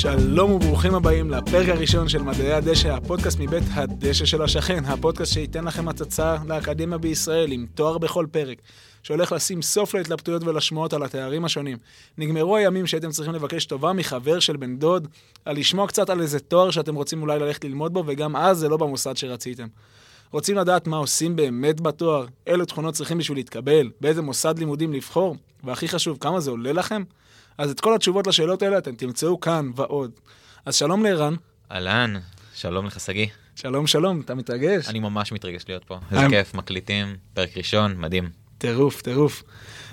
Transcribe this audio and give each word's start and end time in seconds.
שלום 0.00 0.50
וברוכים 0.50 0.94
הבאים 0.94 1.30
לפרק 1.30 1.68
הראשון 1.68 2.08
של 2.08 2.22
מדעי 2.22 2.52
הדשא, 2.52 2.92
הפודקאסט 2.94 3.38
מבית 3.40 3.62
הדשא 3.70 4.24
של 4.24 4.42
השכן, 4.42 4.84
הפודקאסט 4.84 5.32
שייתן 5.32 5.64
לכם 5.64 5.88
הצצה 5.88 6.36
לאקדמיה 6.46 6.98
בישראל 6.98 7.52
עם 7.52 7.66
תואר 7.74 7.98
בכל 7.98 8.26
פרק, 8.30 8.58
שהולך 9.02 9.32
לשים 9.32 9.62
סוף 9.62 9.94
להתלבטויות 9.94 10.44
ולשמועות 10.44 10.92
על 10.92 11.02
התארים 11.02 11.44
השונים. 11.44 11.78
נגמרו 12.18 12.56
הימים 12.56 12.86
שהייתם 12.86 13.10
צריכים 13.10 13.34
לבקש 13.34 13.64
טובה 13.64 13.92
מחבר 13.92 14.40
של 14.40 14.56
בן 14.56 14.76
דוד, 14.76 15.08
על 15.44 15.56
לשמוע 15.56 15.86
קצת 15.86 16.10
על 16.10 16.20
איזה 16.20 16.40
תואר 16.40 16.70
שאתם 16.70 16.94
רוצים 16.94 17.22
אולי 17.22 17.38
ללכת 17.38 17.64
ללמוד 17.64 17.92
בו, 17.92 18.04
וגם 18.06 18.36
אז 18.36 18.58
זה 18.58 18.68
לא 18.68 18.76
במוסד 18.76 19.16
שרציתם. 19.16 19.66
רוצים 20.32 20.56
לדעת 20.56 20.86
מה 20.86 20.96
עושים 20.96 21.36
באמת 21.36 21.80
בתואר? 21.80 22.26
אילו 22.46 22.64
תכונות 22.64 22.94
צריכים 22.94 23.18
בשביל 23.18 23.38
להתקבל? 23.38 23.90
באיזה 24.00 24.22
מוסד 24.22 24.58
לימודים 24.58 24.92
לבחור? 24.92 25.36
והכי 25.64 25.88
חשוב, 25.88 26.18
כמה 26.20 26.40
זה 26.40 26.50
עולה 26.50 26.72
לכם? 26.72 27.02
אז 27.60 27.70
את 27.70 27.80
כל 27.80 27.94
התשובות 27.94 28.26
לשאלות 28.26 28.62
האלה 28.62 28.78
אתם 28.78 28.94
תמצאו 28.94 29.40
כאן 29.40 29.70
ועוד. 29.76 30.10
אז 30.66 30.74
שלום 30.74 31.02
לערן. 31.04 31.34
אהלן, 31.72 32.14
שלום 32.54 32.86
לך 32.86 33.00
שגיא. 33.00 33.26
שלום, 33.54 33.86
שלום, 33.86 34.20
אתה 34.20 34.34
מתרגש? 34.34 34.88
אני 34.88 35.00
ממש 35.00 35.32
מתרגש 35.32 35.64
להיות 35.68 35.84
פה. 35.84 35.98
איזה 36.10 36.26
כיף, 36.30 36.54
מקליטים, 36.54 37.16
פרק 37.34 37.56
ראשון, 37.56 37.94
מדהים. 37.96 38.30
טירוף, 38.58 39.02
טירוף. 39.02 39.42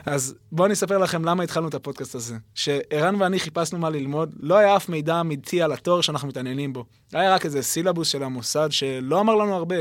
אז 0.06 0.36
בואו 0.52 0.66
אני 0.66 0.74
אספר 0.74 0.98
לכם 0.98 1.26
למה 1.26 1.44
התחלנו 1.44 1.68
את 1.68 1.74
הפודקאסט 1.74 2.16
הזה. 2.16 2.36
שערן 2.56 3.22
ואני 3.22 3.40
חיפשנו 3.40 3.80
מה 3.80 3.90
ללמוד, 3.90 4.36
לא 4.40 4.58
היה 4.58 4.76
אף 4.76 4.90
מידע 4.90 5.20
אמיתי 5.22 5.62
על 5.62 5.72
התואר 5.72 6.02
שאנחנו 6.02 6.28
מתעניינים 6.28 6.74
בו. 6.74 6.86
היה 7.14 7.34
רק 7.34 7.46
איזה 7.46 7.62
סילבוס 7.62 8.08
של 8.08 8.24
המוסד 8.24 8.68
שלא 8.72 9.20
אמר 9.20 9.36
לנו 9.36 9.56
הרבה. 9.56 9.78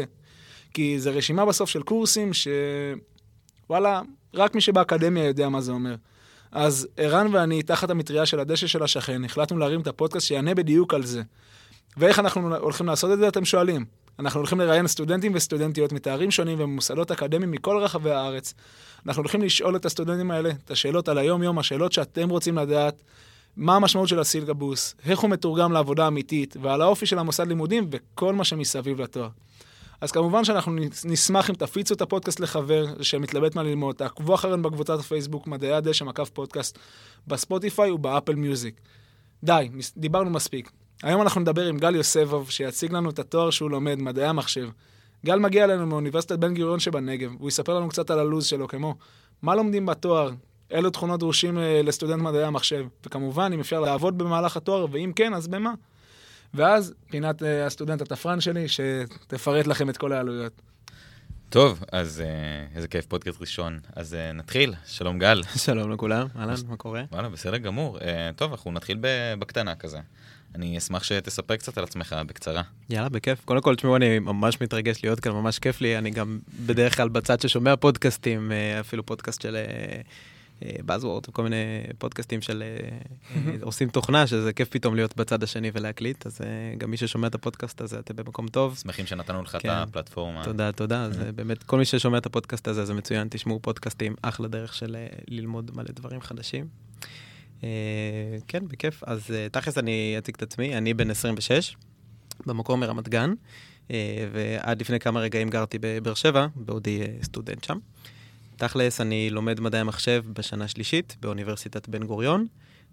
כי 0.75 1.01
זה 1.01 1.11
רשימה 1.11 1.47
בסוף 1.47 1.71
של 1.71 1.83
קורסים 1.83 2.35
ש... 2.35 2.49
וואלה, 3.71 4.03
רק 4.35 4.55
מי 4.55 4.61
שבאקדמיה 4.61 5.25
יודע 5.25 5.49
מה 5.49 5.61
זה 5.61 5.73
אומר. 5.73 5.95
אז 6.53 6.89
ערן 6.97 7.35
ואני, 7.35 7.63
תחת 7.63 7.91
המטריה 7.91 8.27
של 8.27 8.41
הדשא 8.41 8.67
של 8.67 8.83
השכן, 8.83 9.25
החלטנו 9.25 9.59
להרים 9.59 9.81
את 9.81 9.87
הפודקאסט 9.87 10.27
שיענה 10.27 10.55
בדיוק 10.55 10.95
על 10.95 11.07
זה. 11.07 11.23
ואיך 11.97 12.19
אנחנו 12.19 12.57
הולכים 12.57 12.87
לעשות 12.87 13.13
את 13.13 13.19
זה, 13.19 13.29
אתם 13.29 13.45
שואלים. 13.45 13.85
אנחנו 14.19 14.41
הולכים 14.41 14.61
לראיין 14.61 14.87
סטודנטים 14.87 15.33
וסטודנטיות 15.35 15.93
מתארים 15.93 16.31
שונים 16.31 16.61
וממוסדות 16.61 17.11
אקדמיים 17.11 17.51
מכל 17.51 17.79
רחבי 17.83 18.11
הארץ. 18.11 18.55
אנחנו 19.07 19.23
הולכים 19.23 19.43
לשאול 19.43 19.77
את 19.77 19.85
הסטודנטים 19.85 20.31
האלה 20.31 20.51
את 20.65 20.71
השאלות 20.71 21.09
על 21.09 21.19
היום-יום, 21.19 21.59
השאלות 21.59 21.93
שאתם 21.93 22.29
רוצים 22.29 22.59
לדעת, 22.59 23.03
מה 23.57 23.77
המשמעות 23.77 24.09
של 24.09 24.21
הסילגבוס, 24.21 24.95
איך 25.07 25.21
הוא 25.21 25.31
מתורגם 25.31 25.73
לעבודה 25.73 26.07
אמיתית, 26.07 26.57
ועל 26.63 26.83
האופי 26.83 27.07
של 27.07 27.19
המוסד 27.19 27.49
לימודים 27.49 27.89
וכל 27.91 28.35
מה 28.35 28.45
שמסביב 28.45 29.01
לתואר. 29.03 29.29
אז 30.01 30.13
כמובן 30.13 30.45
שאנחנו 30.45 30.73
נשמח 31.05 31.51
אם 31.51 31.55
תפיצו 31.55 31.95
את 31.95 32.03
הפודקאסט 32.03 32.41
לחבר 32.41 33.03
שמתלבט 33.03 33.55
מה 33.55 33.63
ללמוד, 33.63 33.97
תעקבו 33.97 34.35
אחרינו 34.35 34.63
בקבוצת 34.63 34.99
הפייסבוק 34.99 35.47
מדעי 35.47 35.73
הדשא 35.73 36.05
מקף 36.05 36.31
פודקאסט, 36.31 36.79
בספוטיפיי 37.27 37.91
ובאפל 37.91 38.35
מיוזיק. 38.35 38.81
די, 39.45 39.69
דיברנו 39.97 40.31
מספיק. 40.31 40.71
היום 41.03 41.23
אנחנו 41.23 41.41
נדבר 41.41 41.67
עם 41.67 41.79
גל 41.79 41.95
יוספוב, 41.95 42.51
שיציג 42.51 42.93
לנו 42.93 43.11
את 43.11 43.19
התואר 43.19 43.51
שהוא 43.51 43.71
לומד, 43.71 43.99
מדעי 43.99 44.27
המחשב. 44.27 44.69
גל 45.27 45.39
מגיע 45.39 45.65
אלינו 45.65 45.87
מאוניברסיטת 45.87 46.39
בן 46.39 46.55
גוריון 46.55 46.81
שבנגב, 46.81 47.35
והוא 47.39 47.49
יספר 47.49 47.75
לנו 47.75 47.89
קצת 47.89 48.11
על 48.11 48.19
הלו"ז 48.19 48.47
שלו, 48.47 48.69
כמו 48.69 48.95
מה 49.43 49.55
לומדים 49.55 49.87
בתואר, 49.87 50.31
אילו 50.71 50.91
תכונות 50.91 51.21
דרושים 51.21 51.59
אה, 51.59 51.81
לסטודנט 51.83 52.23
מדעי 52.23 52.45
המחשב, 52.45 52.87
וכמובן, 53.07 53.51
אם 53.53 53.61
אפשר 53.61 53.81
לעבוד 53.81 54.19
במהלך 54.19 54.57
התואר, 54.57 54.87
ואם 54.91 55.13
כן, 55.17 55.35
אז 55.35 55.49
במה? 55.49 55.75
ואז 56.57 56.95
פינת 57.11 57.43
uh, 57.43 57.45
הסטודנט 57.67 58.03
התפרן 58.03 58.41
שלי, 58.41 58.67
שתפרט 58.69 59.67
לכם 59.67 59.91
את 59.91 59.97
כל 59.97 60.13
העלויות. 60.13 60.53
טוב, 61.49 61.85
אז 61.93 62.23
uh, 62.25 62.77
איזה 62.77 62.89
כיף 62.89 63.07
פודקאסט 63.07 63.41
ראשון. 63.41 63.79
אז 63.97 64.15
uh, 64.15 64.37
נתחיל, 64.37 64.75
שלום 64.87 65.19
גל. 65.19 65.43
שלום 65.67 65.93
לכולם, 65.93 66.27
אהלן, 66.39 66.55
מה 66.69 66.77
קורה? 66.77 67.03
וואלה, 67.13 67.29
בסדר 67.29 67.57
גמור. 67.57 67.99
Uh, 67.99 68.03
טוב, 68.37 68.51
אנחנו 68.51 68.73
נתחיל 68.73 68.99
בקטנה 69.39 69.75
כזה. 69.75 69.99
אני 70.55 70.79
אשמח 70.79 71.03
שתספר 71.03 71.57
קצת 71.57 71.79
על 71.79 71.85
עצמך 71.85 72.17
בקצרה. 72.27 72.63
יאללה, 72.91 73.09
בכיף. 73.09 73.45
קודם 73.45 73.61
כל, 73.61 73.75
תשמעו, 73.75 73.97
אני 73.97 74.19
ממש 74.19 74.61
מתרגש 74.61 75.05
להיות 75.05 75.21
כאן, 75.21 75.33
ממש 75.33 75.59
כיף 75.59 75.81
לי. 75.81 75.99
אני 75.99 76.11
גם 76.11 76.39
בדרך 76.67 76.97
כלל 76.97 77.09
בצד 77.09 77.41
ששומע 77.41 77.77
פודקאסטים, 77.77 78.53
אפילו 78.81 79.07
פודקאסט 79.07 79.41
של 79.41 79.57
Buzzword 80.63 81.29
וכל 81.29 81.43
מיני 81.43 81.83
פודקאסטים 81.99 82.43
של 82.43 82.63
אה, 82.63 83.57
עושים 83.63 83.89
תוכנה, 83.89 84.27
שזה 84.27 84.53
כיף 84.53 84.69
פתאום 84.69 84.95
להיות 84.95 85.17
בצד 85.17 85.43
השני 85.43 85.71
ולהקליט, 85.73 86.27
אז 86.27 86.41
אה, 86.41 86.77
גם 86.79 86.91
מי 86.91 86.97
ששומע 86.97 87.27
את 87.27 87.35
הפודקאסט 87.35 87.81
הזה, 87.81 87.99
אתם 87.99 88.17
במקום 88.17 88.49
טוב. 88.49 88.79
שמחים 88.83 89.07
שנתנו 89.07 89.43
לך 89.43 89.57
כן. 89.61 89.69
את 89.69 89.89
הפלטפורמה. 89.89 90.45
תודה, 90.45 90.73
תודה. 90.73 91.03
אז 91.03 91.19
באמת, 91.35 91.63
כל 91.63 91.79
מי 91.79 91.85
ששומע 91.85 92.19
את 92.19 92.27
הפודקאסט 92.27 92.69
הזה, 92.69 92.85
זה 92.85 92.95
מצוין, 92.95 93.29
תשמעו 93.31 93.61
פודקאסטים, 93.63 94.15
אחלה 94.23 94.49
דרך 94.49 94.75
של 94.75 94.97
אה, 94.97 95.07
ללמוד 95.29 95.71
מלא 95.75 95.91
דברים 95.95 96.21
חדשים. 96.21 96.67
כן, 98.49 98.69
בכיף. 98.69 99.05
אז 99.07 99.31
תכלס 99.53 99.79
אני 99.79 100.15
אציג 100.19 100.35
את 100.35 100.43
עצמי, 100.43 100.79
אני 100.79 100.95
בן 100.95 101.11
26, 101.11 101.77
במקור 102.47 102.77
מרמת 102.77 103.09
גן, 103.09 103.33
ועד 104.33 104.81
לפני 104.81 105.01
כמה 105.01 105.21
רגעים 105.21 105.49
גרתי 105.49 105.79
בבאר 105.81 106.15
שבע, 106.15 106.47
בעודי 106.57 107.01
סטודנט 107.23 107.65
שם. 107.65 107.79
תכלס, 108.57 109.01
אני 109.01 109.31
לומד 109.31 109.61
מדעי 109.61 109.81
המחשב 109.81 110.25
בשנה 110.33 110.69
שלישית 110.69 111.17
באוניברסיטת 111.21 111.89
בן 111.89 112.05
גוריון. 112.05 112.47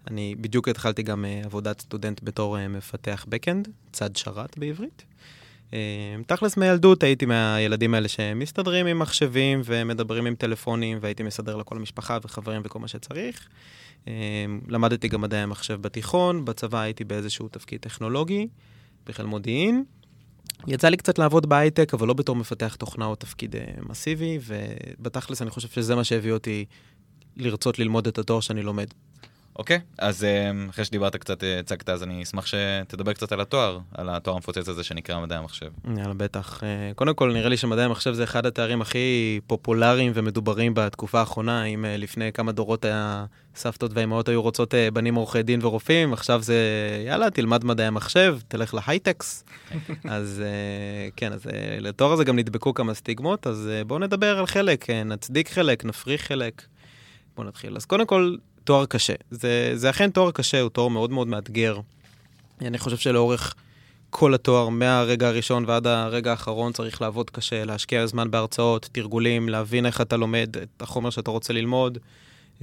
אני 0.06 0.34
בדיוק 0.40 0.68
התחלתי 0.68 1.02
גם 1.02 1.24
uh, 1.24 1.46
עבודת 1.46 1.80
סטודנט 1.80 2.20
בתור 2.22 2.56
uh, 2.56 2.60
מפתח 2.68 3.26
בקאנד, 3.28 3.68
צד 3.92 4.16
שרת 4.16 4.58
בעברית. 4.58 5.04
Uh, 5.70 5.74
תכלס 6.26 6.56
מילדות 6.56 7.02
הייתי 7.02 7.26
מהילדים 7.26 7.94
האלה 7.94 8.08
שמסתדרים 8.08 8.86
עם 8.86 8.98
מחשבים 8.98 9.60
ומדברים 9.64 10.26
עם 10.26 10.34
טלפונים, 10.34 10.98
והייתי 11.00 11.22
מסדר 11.22 11.56
לכל 11.56 11.76
המשפחה 11.76 12.18
וחברים 12.24 12.62
וכל 12.64 12.78
מה 12.78 12.88
שצריך. 12.88 13.48
למדתי 14.68 15.08
גם 15.08 15.20
מדעי 15.20 15.40
המחשב 15.40 15.82
בתיכון, 15.82 16.44
בצבא 16.44 16.80
הייתי 16.80 17.04
באיזשהו 17.04 17.48
תפקיד 17.48 17.80
טכנולוגי, 17.80 18.48
בחיל 19.06 19.26
מודיעין. 19.26 19.84
יצא 20.66 20.88
לי 20.88 20.96
קצת 20.96 21.18
לעבוד 21.18 21.46
בהייטק, 21.46 21.94
אבל 21.94 22.08
לא 22.08 22.14
בתור 22.14 22.36
מפתח 22.36 22.74
תוכנה 22.74 23.06
או 23.06 23.14
תפקיד 23.14 23.56
אה, 23.56 23.64
מסיבי, 23.88 24.38
ובתכלס 24.46 25.42
אני 25.42 25.50
חושב 25.50 25.68
שזה 25.68 25.94
מה 25.94 26.04
שהביא 26.04 26.32
אותי 26.32 26.64
לרצות 27.36 27.78
ללמוד 27.78 28.06
את 28.06 28.18
התואר 28.18 28.40
שאני 28.40 28.62
לומד. 28.62 28.86
אוקיי, 29.58 29.80
אז 29.98 30.24
אה, 30.24 30.50
אחרי 30.70 30.84
שדיברת 30.84 31.16
קצת, 31.16 31.44
אה, 31.44 31.58
הצגת, 31.58 31.88
אז 31.88 32.02
אני 32.02 32.22
אשמח 32.22 32.46
שתדבר 32.46 33.12
קצת 33.12 33.32
על 33.32 33.40
התואר, 33.40 33.78
על 33.94 34.08
התואר 34.10 34.36
המפוצץ 34.36 34.68
הזה 34.68 34.84
שנקרא 34.84 35.20
מדעי 35.20 35.38
המחשב. 35.38 35.70
יאללה, 35.96 36.14
בטח. 36.14 36.62
קודם 36.94 37.14
כל, 37.14 37.32
נראה 37.32 37.48
לי 37.48 37.56
שמדעי 37.56 37.84
המחשב 37.84 38.12
זה 38.12 38.24
אחד 38.24 38.46
התארים 38.46 38.80
הכי 38.80 39.40
פופולריים 39.46 40.12
ומדוברים 40.14 40.74
בתקופה 40.74 41.20
האחרונה. 41.20 41.64
אם 41.64 41.84
לפני 41.88 42.32
כמה 42.32 42.52
דורות 42.52 42.84
היה 42.84 43.24
סבתות 43.56 43.90
והאימהות 43.94 44.28
היו 44.28 44.42
רוצות 44.42 44.74
בנים 44.92 45.14
עורכי 45.14 45.42
דין 45.42 45.64
ורופאים, 45.64 46.12
עכשיו 46.12 46.42
זה, 46.42 46.56
יאללה, 47.06 47.30
תלמד 47.30 47.64
מדעי 47.64 47.86
המחשב, 47.86 48.38
תלך 48.48 48.74
להייטקס. 48.74 49.44
אז 50.04 50.42
כן, 51.16 51.32
אז 51.32 51.46
לתואר 51.80 52.12
הזה 52.12 52.24
גם 52.24 52.38
נדבקו 52.38 52.74
כמה 52.74 52.94
סטיגמות, 52.94 53.46
אז 53.46 53.70
בואו 53.86 53.98
נדבר 53.98 54.38
על 54.38 54.46
חלק, 54.46 54.90
נצדיק 54.90 55.48
חלק, 55.48 55.84
נפריך 55.84 56.22
חלק. 56.22 56.62
בואו 57.36 57.46
נתחיל. 57.46 57.76
אז 57.76 57.84
קודם 57.84 58.06
כל, 58.06 58.36
תואר 58.64 58.86
קשה. 58.86 59.14
זה, 59.30 59.72
זה 59.74 59.90
אכן 59.90 60.10
תואר 60.10 60.30
קשה, 60.30 60.60
הוא 60.60 60.70
תואר 60.70 60.88
מאוד 60.88 61.10
מאוד 61.10 61.28
מאתגר. 61.28 61.80
אני 62.60 62.78
חושב 62.78 62.96
שלאורך 62.96 63.54
כל 64.10 64.34
התואר, 64.34 64.68
מהרגע 64.68 65.28
הראשון 65.28 65.64
ועד 65.66 65.86
הרגע 65.86 66.30
האחרון, 66.30 66.72
צריך 66.72 67.00
לעבוד 67.02 67.30
קשה, 67.30 67.64
להשקיע 67.64 68.06
זמן 68.06 68.30
בהרצאות, 68.30 68.88
תרגולים, 68.92 69.48
להבין 69.48 69.86
איך 69.86 70.00
אתה 70.00 70.16
לומד 70.16 70.56
את 70.62 70.82
החומר 70.82 71.10
שאתה 71.10 71.30
רוצה 71.30 71.52
ללמוד, 71.52 71.98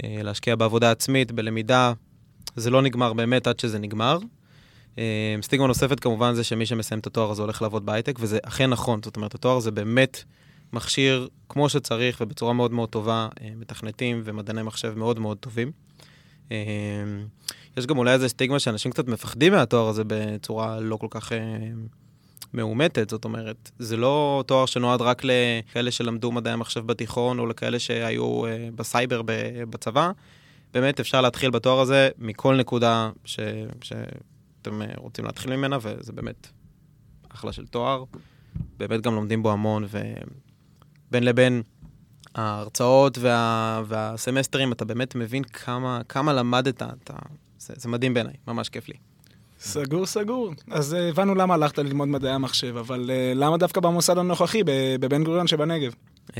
אה, 0.04 0.20
להשקיע 0.22 0.56
בעבודה 0.56 0.90
עצמית, 0.90 1.32
בלמידה. 1.32 1.92
זה 2.56 2.70
לא 2.70 2.82
נגמר 2.82 3.12
באמת 3.12 3.46
עד 3.46 3.60
שזה 3.60 3.78
נגמר. 3.78 4.18
אה, 4.98 5.36
סטיגמה 5.42 5.66
נוספת 5.66 6.00
כמובן 6.00 6.34
זה 6.34 6.44
שמי 6.44 6.66
שמסיים 6.66 7.00
את 7.00 7.06
התואר 7.06 7.30
הזה 7.30 7.42
הולך 7.42 7.62
לעבוד 7.62 7.86
בהייטק, 7.86 8.16
וזה 8.20 8.38
אכן 8.42 8.70
נכון. 8.70 9.00
זאת 9.02 9.16
אומרת, 9.16 9.34
התואר 9.34 9.56
הזה 9.56 9.70
באמת 9.70 10.24
מכשיר 10.72 11.28
כמו 11.48 11.68
שצריך 11.68 12.18
ובצורה 12.20 12.52
מאוד 12.52 12.72
מאוד 12.72 12.88
טובה, 12.88 13.28
אה, 13.40 13.50
מתכנתים 13.56 14.22
ומדעני 14.24 14.62
מחשב 14.62 14.98
מאוד 14.98 15.18
מאוד 15.18 15.36
טובים. 15.36 15.72
אמ, 16.52 17.26
יש 17.76 17.86
גם 17.86 17.98
אולי 17.98 18.12
איזה 18.12 18.28
סטיגמה 18.28 18.58
שאנשים 18.58 18.92
קצת 18.92 19.08
מפחדים 19.08 19.52
מהתואר 19.52 19.88
הזה 19.88 20.02
בצורה 20.06 20.80
לא 20.80 20.96
כל 20.96 21.06
כך 21.10 21.32
אה, 21.32 21.38
מאומתת, 22.54 23.10
זאת 23.10 23.24
אומרת, 23.24 23.70
זה 23.78 23.96
לא 23.96 24.44
תואר 24.46 24.66
שנועד 24.66 25.00
רק 25.00 25.22
לכאלה 25.24 25.90
שלמדו 25.90 26.32
מדעי 26.32 26.52
המחשב 26.52 26.86
בתיכון 26.86 27.38
או 27.38 27.46
לכאלה 27.46 27.78
שהיו 27.78 28.46
אה, 28.46 28.68
בסייבר 28.74 29.22
בצבא. 29.70 30.10
באמת 30.72 31.00
אפשר 31.00 31.20
להתחיל 31.20 31.50
בתואר 31.50 31.80
הזה 31.80 32.08
מכל 32.18 32.56
נקודה 32.56 33.10
ש... 33.24 33.40
שאתם 33.82 34.82
אה, 34.82 34.86
רוצים 34.96 35.24
להתחיל 35.24 35.56
ממנה, 35.56 35.78
וזה 35.82 36.12
באמת 36.12 36.48
אחלה 37.28 37.52
של 37.52 37.66
תואר. 37.66 38.04
באמת 38.78 39.00
גם 39.00 39.14
לומדים 39.14 39.42
בו 39.42 39.52
המון, 39.52 39.84
ובין 39.88 41.24
לבין 41.24 41.62
ההרצאות 42.34 43.18
וה, 43.18 43.82
והסמסטרים, 43.86 44.72
אתה 44.72 44.84
באמת 44.84 45.14
מבין 45.14 45.44
כמה, 45.44 46.00
כמה 46.08 46.32
למדת, 46.32 46.82
אתה, 46.82 47.14
זה, 47.58 47.74
זה 47.76 47.88
מדהים 47.88 48.14
בעיניי, 48.14 48.34
ממש 48.46 48.68
כיף 48.68 48.88
לי. 48.88 48.94
סגור, 49.60 50.06
סגור. 50.06 50.52
אז 50.70 50.94
אה, 50.94 51.08
הבנו 51.08 51.34
למה 51.34 51.54
הלכת 51.54 51.78
ללמוד 51.78 52.08
מדעי 52.08 52.32
המחשב, 52.32 52.76
אבל 52.76 53.10
uh, 53.10 53.38
למה 53.38 53.56
דווקא 53.56 53.80
במוסד 53.80 54.18
הנוכחי, 54.18 54.62
בבן 55.00 55.24
גוריון 55.24 55.46
שבנגב? 55.46 55.94
Uh, 56.28 56.34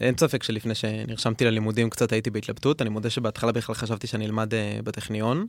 אין 0.00 0.16
ספק 0.16 0.42
שלפני 0.42 0.74
שנרשמתי 0.74 1.44
ללימודים 1.44 1.90
קצת 1.90 2.12
הייתי 2.12 2.30
בהתלבטות. 2.30 2.82
אני 2.82 2.90
מודה 2.90 3.10
שבהתחלה 3.10 3.52
בכלל 3.52 3.74
חשבתי 3.74 4.06
שאני 4.06 4.26
אלמד 4.26 4.52
בטכניון. 4.84 5.46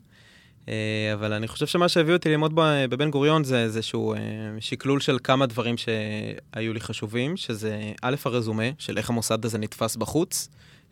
אה, 0.70 1.14
אבל 1.14 1.34
אני 1.34 1.48
חושב 1.48 1.68
שמה 1.68 1.90
שהביא 1.90 2.14
אותי 2.14 2.30
ללמוד 2.30 2.52
בבן 2.90 3.12
גוריון 3.12 3.44
זה 3.44 3.64
איזשהו 3.64 4.14
אה, 4.14 4.20
שקלול 4.60 5.00
של 5.00 5.18
כמה 5.24 5.46
דברים 5.46 5.76
שהיו 5.78 6.74
לי 6.74 6.80
חשובים, 6.80 7.38
שזה 7.38 7.92
א', 8.02 8.16
הרזומה, 8.26 8.64
של 8.78 8.98
איך 8.98 9.10
המוסד 9.10 9.46
הזה 9.46 9.58
נתפס 9.58 9.96
בחוץ, 9.96 10.50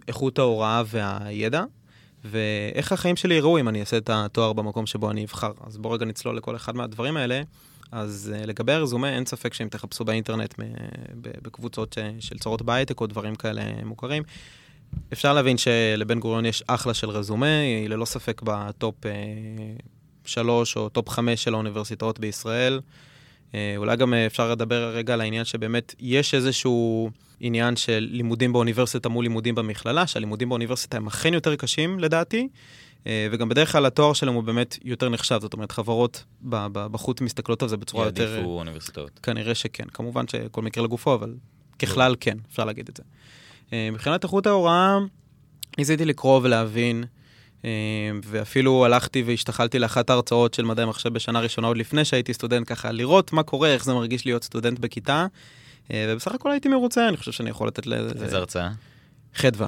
איכות 0.07 0.39
ההוראה 0.39 0.83
והידע, 0.85 1.63
ואיך 2.25 2.91
החיים 2.91 3.15
שלי 3.15 3.35
יראו 3.35 3.59
אם 3.59 3.69
אני 3.69 3.79
אעשה 3.79 3.97
את 3.97 4.09
התואר 4.13 4.53
במקום 4.53 4.85
שבו 4.85 5.11
אני 5.11 5.25
אבחר. 5.25 5.51
אז 5.67 5.77
בואו 5.77 5.93
רגע 5.93 6.05
נצלול 6.05 6.37
לכל 6.37 6.55
אחד 6.55 6.75
מהדברים 6.75 7.17
האלה. 7.17 7.41
אז 7.91 8.33
uh, 8.33 8.47
לגבי 8.47 8.73
הרזומה, 8.73 9.09
אין 9.09 9.25
ספק 9.25 9.53
שאם 9.53 9.67
תחפשו 9.69 10.05
באינטרנט 10.05 10.53
בקבוצות 11.15 11.97
של 12.19 12.37
צרות 12.37 12.61
בהייטק 12.61 13.01
או 13.01 13.07
דברים 13.07 13.35
כאלה 13.35 13.61
מוכרים, 13.83 14.23
אפשר 15.13 15.33
להבין 15.33 15.57
שלבן 15.57 16.19
גוריון 16.19 16.45
יש 16.45 16.63
אחלה 16.67 16.93
של 16.93 17.09
רזומה, 17.09 17.59
היא 17.59 17.89
ללא 17.89 18.05
ספק 18.05 18.41
בטופ 18.43 19.05
uh, 19.05 19.09
שלוש 20.25 20.77
או 20.77 20.89
טופ 20.89 21.09
חמש 21.09 21.43
של 21.43 21.53
האוניברסיטאות 21.53 22.19
בישראל. 22.19 22.79
Uh, 23.51 23.55
אולי 23.77 23.97
גם 23.97 24.13
uh, 24.13 24.15
אפשר 24.25 24.51
לדבר 24.51 24.91
רגע 24.95 25.13
על 25.13 25.21
העניין 25.21 25.45
שבאמת 25.45 25.95
יש 25.99 26.33
איזשהו 26.33 27.09
עניין 27.39 27.75
של 27.75 28.07
לימודים 28.11 28.53
באוניברסיטה 28.53 29.09
מול 29.09 29.25
לימודים 29.25 29.55
במכללה, 29.55 30.07
שהלימודים 30.07 30.49
באוניברסיטה 30.49 30.97
הם 30.97 31.07
אכן 31.07 31.33
יותר 31.33 31.55
קשים 31.55 31.99
לדעתי, 31.99 32.47
אה, 33.07 33.27
וגם 33.31 33.49
בדרך 33.49 33.71
כלל 33.71 33.85
התואר 33.85 34.13
שלהם 34.13 34.33
הוא 34.33 34.43
באמת 34.43 34.77
יותר 34.83 35.09
נחשב, 35.09 35.39
זאת 35.41 35.53
אומרת, 35.53 35.71
חברות 35.71 36.23
בחוץ 36.73 37.21
מסתכלות 37.21 37.61
על 37.63 37.69
זה 37.69 37.77
בצורה 37.77 38.05
יותר... 38.05 38.29
יעדיפו 38.29 38.59
אוניברסיטאות. 38.59 39.19
כנראה 39.23 39.55
שכן. 39.55 39.83
כמובן 39.93 40.27
שכל 40.27 40.61
מקרה 40.61 40.83
לגופו, 40.83 41.13
אבל 41.13 41.35
ככלל 41.79 42.15
כן, 42.19 42.37
אפשר 42.51 42.65
להגיד 42.65 42.89
את 42.89 42.97
זה. 42.97 43.03
אה, 43.73 43.89
מבחינת 43.91 44.23
איכות 44.23 44.47
ההוראה, 44.47 44.97
ניסיתי 45.77 46.05
לקרוא 46.05 46.39
ולהבין, 46.43 47.03
אה, 47.65 47.69
ואפילו 48.23 48.85
הלכתי 48.85 49.23
והשתחלתי 49.23 49.79
לאחת 49.79 50.09
ההרצאות 50.09 50.53
של 50.53 50.65
מדעי 50.65 50.83
המחשב 50.83 51.13
בשנה 51.13 51.39
ראשונה, 51.39 51.67
עוד 51.67 51.77
לפני 51.77 52.05
שהייתי 52.05 52.33
סטודנט, 52.33 52.71
ככה 52.71 52.91
לראות 52.91 53.33
מה 53.33 53.43
קורה, 53.43 53.69
איך 53.69 53.85
זה 53.85 53.93
מרגיש 53.93 54.25
להיות 54.25 54.43
סטודנט 54.43 54.79
בכיתה, 54.79 55.25
אה, 55.91 56.05
ובסך 56.09 56.31
הכל 56.31 56.51
הייתי 56.51 56.69
מרוצה, 56.69 57.07
אני 57.07 57.17
חושב 57.17 57.31
שאני 57.31 57.49
יכול 57.49 57.67
לתת 57.67 57.87
לזה... 57.87 58.23
איזה 58.23 58.37
הרצאה? 58.37 58.69
חדווה. 59.35 59.67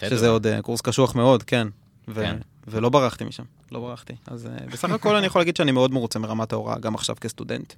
שזה 0.00 0.28
עוד 0.28 0.46
קורס 0.62 0.80
קשוח 0.80 1.14
מאוד, 1.14 1.42
כן. 1.42 1.68
ו- 2.08 2.14
כן. 2.14 2.36
ולא 2.68 2.88
ברחתי 2.88 3.24
משם, 3.24 3.42
לא 3.72 3.80
ברחתי. 3.80 4.12
אז 4.26 4.48
בסך 4.72 4.90
הכל 4.90 5.16
אני 5.16 5.26
יכול 5.26 5.40
להגיד 5.40 5.56
שאני 5.56 5.72
מאוד 5.72 5.92
מרוצה 5.92 6.18
מרמת 6.18 6.52
ההוראה, 6.52 6.78
גם 6.78 6.94
עכשיו 6.94 7.16
כסטודנט. 7.20 7.72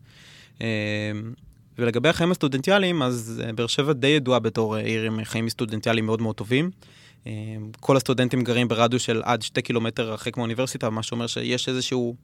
ולגבי 1.78 2.08
החיים 2.08 2.30
הסטודנטיאליים, 2.30 3.02
אז 3.02 3.42
אה, 3.44 3.52
באר 3.52 3.66
שבע 3.66 3.92
די 3.92 4.06
ידועה 4.06 4.38
בתור 4.38 4.76
אה, 4.76 4.80
עיר 4.82 5.04
עם 5.04 5.24
חיים 5.24 5.48
סטודנטיאליים 5.48 6.06
מאוד 6.06 6.22
מאוד 6.22 6.34
טובים. 6.34 6.70
אה, 7.26 7.32
כל 7.80 7.96
הסטודנטים 7.96 8.44
גרים 8.44 8.68
ברדיוס 8.68 9.02
של 9.02 9.22
עד 9.24 9.42
שתי 9.42 9.62
קילומטר 9.62 10.10
הרחק 10.10 10.36
מהאוניברסיטה, 10.36 10.90
מה 10.90 11.02
שאומר 11.02 11.26
שיש 11.26 11.68
איזשהו... 11.68 12.14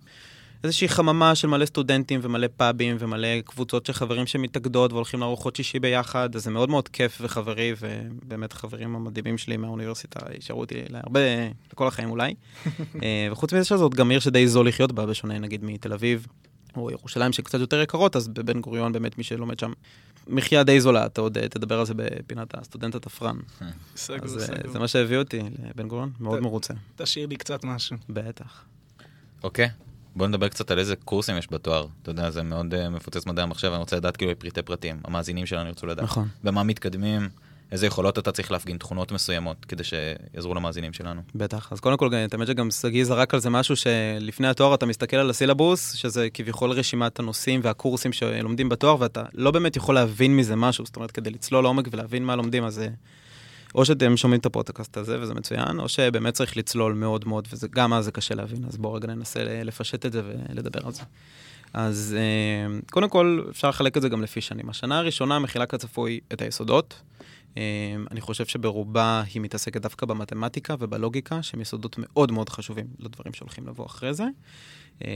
איזושהי 0.65 0.89
חממה 0.89 1.35
של 1.35 1.49
מלא 1.49 1.67
סטודנטים 1.67 2.21
ומלא 2.23 2.47
פאבים 2.57 2.97
ומלא 2.99 3.41
קבוצות 3.45 3.87
של 3.87 3.93
חברים 3.93 4.27
שמתאגדות 4.27 4.93
והולכים 4.93 5.21
לארוחות 5.21 5.57
שישי 5.57 5.79
ביחד, 5.79 6.37
אז 6.37 6.45
זה 6.45 6.51
מאוד 6.51 6.71
מאוד 6.71 6.89
כיף 6.89 7.19
וחברי, 7.21 7.75
ובאמת 7.81 8.53
החברים 8.53 8.97
המדהימים 8.97 9.39
שלי 9.39 9.57
מהאוניברסיטה 9.57 10.21
יישארו 10.35 10.61
אותי 10.61 10.75
להרבה, 10.89 11.21
לכל 11.73 11.87
החיים 11.87 12.11
אולי. 12.11 12.35
וחוץ 13.31 13.53
מזה 13.53 13.65
שזאת 13.65 13.95
גם 13.95 14.11
עיר 14.11 14.21
שדי 14.21 14.49
זול 14.49 14.69
לחיות 14.69 14.93
בה, 14.93 15.07
בשונה 15.07 15.39
נגיד 15.39 15.65
מתל 15.65 15.93
אביב. 15.93 16.27
או 16.77 16.91
ירושלים 16.91 17.33
שקצת 17.33 17.61
יותר 17.61 17.81
יקרות, 17.81 18.17
אז 18.17 18.29
בבן 18.29 18.61
גוריון 18.61 18.93
באמת 18.93 19.19
מי 19.19 19.25
שלומד 19.25 19.59
שם, 19.59 19.73
מחיה 20.27 20.63
די 20.63 20.81
זולה, 20.81 21.07
אתה 21.07 21.21
עוד 21.21 21.39
אה, 21.39 21.49
תדבר 21.49 21.79
על 21.79 21.87
זה 21.87 21.95
בפינת 21.97 22.55
הסטודנט 22.55 22.95
התפרן. 22.95 23.37
אז 24.23 24.51
אה. 24.51 24.73
זה 24.73 24.79
מה 24.79 24.89
שהביא 24.89 25.17
אותי 25.19 25.41
לבן 25.71 25.89
גוריון, 25.89 26.13
מאוד 26.21 26.41
מרוצה, 26.41 26.75
תשאיר 26.97 27.27
לי 27.27 27.37
קצת 27.37 27.65
משהו. 27.65 27.97
בטח. 28.09 28.65
אוקיי. 29.43 29.69
בוא 30.17 30.27
נדבר 30.27 30.49
קצת 30.49 30.71
על 30.71 30.79
איזה 30.79 30.97
קורסים 30.97 31.39
יש 31.39 31.49
בתואר. 31.53 31.87
אתה 32.03 32.11
יודע, 32.11 32.31
זה 32.31 32.43
מאוד 32.43 32.75
אה, 32.75 32.91
מפוצץ 32.91 33.27
מדעי 33.27 33.43
המחשב, 33.43 33.69
אני 33.69 33.79
רוצה 33.79 33.97
לדעת 33.97 34.17
כאילו 34.17 34.33
פרטי 34.39 34.63
פרטים. 34.63 35.01
המאזינים 35.05 35.47
שלנו 35.47 35.69
ירצו 35.69 35.87
לדעת. 35.87 36.05
נכון. 36.05 36.29
במה 36.45 36.63
מתקדמים, 36.63 37.29
איזה 37.73 37.87
יכולות 37.87 38.19
אתה 38.19 38.33
צריך 38.33 38.53
להפגין, 38.53 38.79
תכונות 38.79 39.13
מסוימות, 39.13 39.65
כדי 39.65 39.83
שיעזרו 39.85 40.55
למאזינים 40.55 40.93
שלנו. 40.93 41.21
בטח. 41.35 41.73
אז 41.73 41.81
קודם 41.81 41.97
כל, 41.97 42.11
את 42.25 42.35
האמת 42.35 42.47
שגם 42.47 42.71
שגיא 42.71 43.05
זרק 43.05 43.35
על 43.35 43.41
זה 43.41 43.51
משהו 43.51 43.77
שלפני 43.77 44.49
התואר 44.49 44.75
אתה 44.75 44.87
מסתכל 44.87 45.17
על 45.17 45.31
הסילבוס, 45.31 45.93
שזה 45.93 46.29
כביכול 46.35 46.71
רשימת 46.71 47.19
הנושאים 47.19 47.61
והקורסים 47.63 48.13
שלומדים 48.13 48.69
בתואר, 48.69 48.97
ואתה 49.01 49.23
לא 49.35 49.51
באמת 49.51 49.77
יכול 49.77 49.95
להבין 49.95 50.37
מזה 50.37 50.57
משהו. 50.57 50.87
זאת 50.87 50.97
אומרת, 50.97 51.11
כדי 51.11 51.31
לצלול 51.31 51.65
לעומק 51.65 51.89
ולהבין 51.91 52.25
מה 52.25 52.37
לומדים, 52.37 52.65
אז 52.65 52.79
אה, 52.79 52.89
או 53.75 53.85
שאתם 53.85 54.17
שומעים 54.17 54.41
את 54.41 54.47
הפודקאסט 54.47 54.97
הזה 54.97 55.21
וזה 55.21 55.35
מצוין, 55.35 55.81
או 55.81 55.89
שבאמת 55.89 56.35
צריך 56.35 56.57
לצלול 56.57 56.93
מאוד 56.93 57.29
מאוד, 57.29 57.49
וגם 57.63 57.93
אז 57.93 58.05
זה 58.05 58.13
קשה 58.13 58.35
להבין. 58.35 58.65
אז 58.69 58.77
בואו 58.77 58.93
רגע 58.93 59.09
ננסה 59.09 59.41
לפשט 59.45 60.07
את 60.07 60.13
זה 60.13 60.23
ולדבר 60.25 60.81
על 60.87 60.93
זה. 60.93 61.03
אז 61.73 62.17
אה, 62.19 62.79
קודם 62.91 63.09
כל, 63.09 63.45
אפשר 63.51 63.69
לחלק 63.69 63.97
את 63.97 64.03
זה 64.03 64.09
גם 64.09 64.23
לפי 64.23 64.41
שנים. 64.41 64.69
השנה 64.69 64.99
הראשונה 64.99 65.39
מכילה 65.39 65.67
כצפוי 65.67 66.21
את 66.33 66.43
היסודות. 66.43 66.95
אה, 67.57 67.63
אני 68.11 68.21
חושב 68.21 68.47
שברובה 68.47 69.23
היא 69.35 69.43
מתעסקת 69.43 69.83
דווקא 69.83 70.07
במתמטיקה 70.07 70.75
ובלוגיקה, 70.79 71.43
שהם 71.43 71.61
יסודות 71.61 71.97
מאוד 71.99 72.33
מאוד 72.33 72.49
חשובים 72.49 72.87
לדברים 72.99 73.35
שהולכים 73.35 73.67
לבוא 73.67 73.87
אחרי 73.87 74.15
זה. 74.15 74.25
אה, 75.05 75.09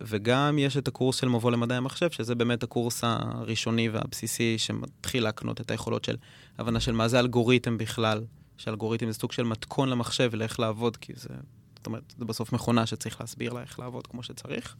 וגם 0.00 0.58
יש 0.58 0.76
את 0.76 0.88
הקורס 0.88 1.16
של 1.16 1.28
מבוא 1.28 1.50
למדעי 1.50 1.78
המחשב, 1.78 2.10
שזה 2.10 2.34
באמת 2.34 2.62
הקורס 2.62 3.04
הראשוני 3.04 3.88
והבסיסי 3.88 4.58
שמתחיל 4.58 5.22
להקנות 5.22 5.60
את 5.60 5.70
היכולות 5.70 6.04
של 6.04 6.16
הבנה 6.58 6.80
של 6.80 6.92
מה 6.92 7.08
זה 7.08 7.20
אלגוריתם 7.20 7.78
בכלל, 7.78 8.24
שאלגוריתם 8.58 9.10
זה 9.10 9.18
סוג 9.18 9.32
של 9.32 9.42
מתכון 9.42 9.88
למחשב 9.88 10.28
ולאיך 10.32 10.60
לעבוד, 10.60 10.96
כי 10.96 11.12
זה, 11.16 11.28
זאת 11.76 11.86
אומרת, 11.86 12.14
זה 12.18 12.24
בסוף 12.24 12.52
מכונה 12.52 12.86
שצריך 12.86 13.20
להסביר 13.20 13.52
לה 13.52 13.60
איך 13.60 13.78
לעבוד 13.78 14.06
כמו 14.06 14.22
שצריך. 14.22 14.76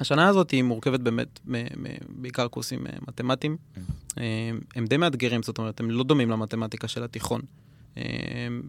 השנה 0.00 0.28
הזאת 0.28 0.50
היא 0.50 0.62
מורכבת 0.62 1.00
באמת 1.00 1.40
מ- 1.46 1.56
מ- 1.56 2.22
בעיקר 2.22 2.48
קורסים 2.48 2.86
אה, 2.86 2.92
מתמטיים. 3.08 3.56
אה, 4.18 4.50
הם 4.76 4.86
די 4.86 4.96
מאתגרים, 4.96 5.42
זאת 5.42 5.58
אומרת, 5.58 5.80
הם 5.80 5.90
לא 5.90 6.04
דומים 6.04 6.30
למתמטיקה 6.30 6.88
של 6.88 7.04
התיכון. 7.04 7.40
אה, 7.96 8.02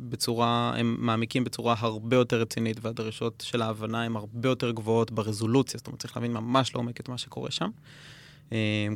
בצורה, 0.09 0.73
הם 0.77 0.97
מעמיקים 0.99 1.43
בצורה 1.43 1.75
הרבה 1.77 2.15
יותר 2.15 2.41
רצינית, 2.41 2.77
והדרישות 2.81 3.43
של 3.47 3.61
ההבנה 3.61 4.03
הן 4.03 4.15
הרבה 4.15 4.49
יותר 4.49 4.71
גבוהות 4.71 5.11
ברזולוציה, 5.11 5.77
זאת 5.77 5.87
אומרת, 5.87 5.99
צריך 5.99 6.17
להבין 6.17 6.33
ממש 6.33 6.75
לעומק 6.75 6.99
את 6.99 7.09
מה 7.09 7.17
שקורה 7.17 7.51
שם. 7.51 7.69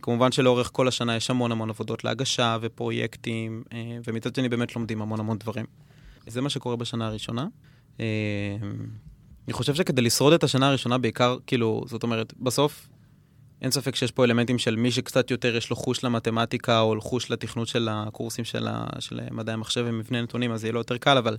כמובן 0.01 0.31
שלאורך 0.31 0.69
כל 0.73 0.87
השנה 0.87 1.15
יש 1.15 1.29
המון 1.29 1.51
המון 1.51 1.69
עבודות 1.69 2.03
להגשה 2.03 2.57
ופרויקטים, 2.61 3.63
ומצד 4.07 4.35
שני 4.35 4.49
באמת 4.49 4.75
לומדים 4.75 5.01
המון 5.01 5.19
המון 5.19 5.37
דברים. 5.37 5.65
זה 6.27 6.42
מה 6.42 6.49
שקורה 6.49 6.75
בשנה 6.75 7.07
הראשונה. 7.07 7.47
אה, 9.49 9.53
אני 9.53 9.53
חושב 9.53 9.75
שכדי 9.75 10.01
לשרוד 10.01 10.33
את 10.33 10.44
השנה 10.44 10.68
הראשונה 10.68 10.97
בעיקר, 10.97 11.37
כאילו, 11.47 11.83
זאת 11.87 12.03
אומרת, 12.03 12.33
בסוף 12.39 12.89
אין 13.61 13.71
ספק 13.71 13.95
שיש 13.95 14.11
פה 14.11 14.23
אלמנטים 14.23 14.57
של 14.57 14.75
מי 14.75 14.91
שקצת 14.91 15.31
יותר 15.31 15.56
יש 15.56 15.69
לו 15.69 15.75
חוש 15.75 16.03
למתמטיקה 16.03 16.79
או 16.79 17.01
חוש 17.01 17.31
לתכנות 17.31 17.68
של 17.68 17.87
הקורסים 17.91 18.45
של, 18.45 18.68
ה, 18.68 18.85
של 18.99 19.19
מדעי 19.31 19.53
המחשב 19.53 19.85
ומבנה 19.87 20.21
נתונים, 20.21 20.51
אז 20.51 20.63
יהיה 20.63 20.73
לו 20.73 20.79
יותר 20.79 20.97
קל, 20.97 21.18
אבל 21.18 21.37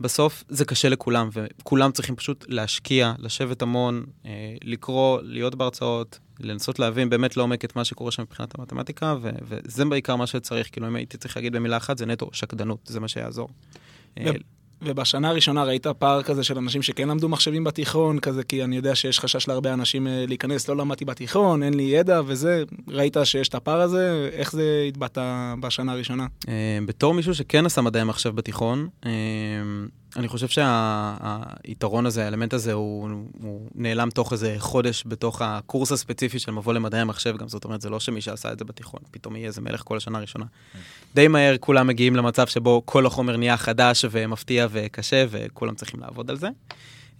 בסוף 0.00 0.44
זה 0.48 0.64
קשה 0.64 0.88
לכולם, 0.88 1.28
וכולם 1.32 1.92
צריכים 1.92 2.16
פשוט 2.16 2.44
להשקיע, 2.48 3.12
לשבת 3.18 3.62
המון, 3.62 4.04
אה, 4.26 4.54
לקרוא, 4.64 5.20
להיות 5.22 5.54
בהרצאות, 5.54 6.18
לנסות 6.40 6.78
להבין 6.78 7.10
באמת 7.10 7.36
לעומק 7.36 7.64
את 7.64 7.76
מה 7.76 7.84
שקורה 7.84 8.10
שם 8.10 8.22
מבחינת 8.22 8.58
המתמטיקה, 8.58 9.16
ו- 9.22 9.30
וזה 9.42 9.84
בעיקר 9.84 10.16
מה 10.16 10.26
שצריך, 10.26 10.68
כאילו 10.72 10.86
אם 10.86 10.96
הייתי 10.96 11.18
צריך 11.18 11.36
להגיד 11.36 11.56
במילה 11.56 11.76
אחת, 11.76 11.98
זה 11.98 12.06
נטו 12.06 12.28
שקדנות, 12.32 12.80
זה 12.86 13.00
מה 13.00 13.08
שיעזור. 13.08 13.48
ובשנה 14.82 15.28
הראשונה 15.28 15.64
ראית 15.64 15.86
פער 15.86 16.22
כזה 16.22 16.44
של 16.44 16.58
אנשים 16.58 16.82
שכן 16.82 17.08
למדו 17.08 17.28
מחשבים 17.28 17.64
בתיכון, 17.64 18.18
כזה 18.18 18.42
כי 18.44 18.64
אני 18.64 18.76
יודע 18.76 18.94
שיש 18.94 19.20
חשש 19.20 19.48
להרבה 19.48 19.72
אנשים 19.72 20.06
אה, 20.06 20.24
להיכנס, 20.28 20.68
לא 20.68 20.76
למדתי 20.76 21.04
בתיכון, 21.04 21.62
אין 21.62 21.74
לי 21.74 21.82
ידע 21.82 22.20
וזה, 22.26 22.64
ראית 22.88 23.16
שיש 23.24 23.48
את 23.48 23.54
הפער 23.54 23.80
הזה, 23.80 24.30
איך 24.32 24.52
זה 24.52 24.84
התבטא 24.88 25.54
בשנה 25.60 25.92
הראשונה? 25.92 26.26
אה, 26.48 26.78
בתור 26.86 27.14
מישהו 27.14 27.34
שכן 27.34 27.66
עשה 27.66 27.80
מדעי 27.80 28.04
מחשב 28.04 28.36
בתיכון, 28.36 28.88
אה, 29.06 29.10
אני 30.16 30.28
חושב 30.28 30.48
שהיתרון 30.48 32.06
הזה, 32.06 32.24
האלמנט 32.24 32.54
הזה, 32.54 32.72
הוא, 32.72 33.08
הוא 33.42 33.68
נעלם 33.74 34.10
תוך 34.10 34.32
איזה 34.32 34.54
חודש 34.58 35.02
בתוך 35.06 35.42
הקורס 35.42 35.92
הספציפי 35.92 36.38
של 36.38 36.52
מבוא 36.52 36.74
למדעי 36.74 37.00
המחשב, 37.00 37.36
גם 37.36 37.48
זאת 37.48 37.64
אומרת, 37.64 37.80
זה 37.80 37.90
לא 37.90 38.00
שמי 38.00 38.20
שעשה 38.20 38.52
את 38.52 38.58
זה 38.58 38.64
בתיכון, 38.64 39.00
פתאום 39.10 39.36
יהיה 39.36 39.46
איזה 39.46 39.60
מלך 39.60 39.82
כל 39.84 39.96
השנה 39.96 40.18
הראשונה. 40.18 40.44
די 41.14 41.28
מהר 41.28 41.56
כולם 41.60 41.86
מגיעים 41.86 42.16
למצב 42.16 42.46
שבו 42.46 42.82
כל 42.84 43.06
החומר 43.06 43.36
נהיה 43.36 43.56
חדש 43.56 44.04
ומפתיע 44.10 44.66
וקשה, 44.70 45.24
וכולם 45.30 45.74
צריכים 45.74 46.00
לעבוד 46.00 46.30
על 46.30 46.36
זה. 46.36 46.48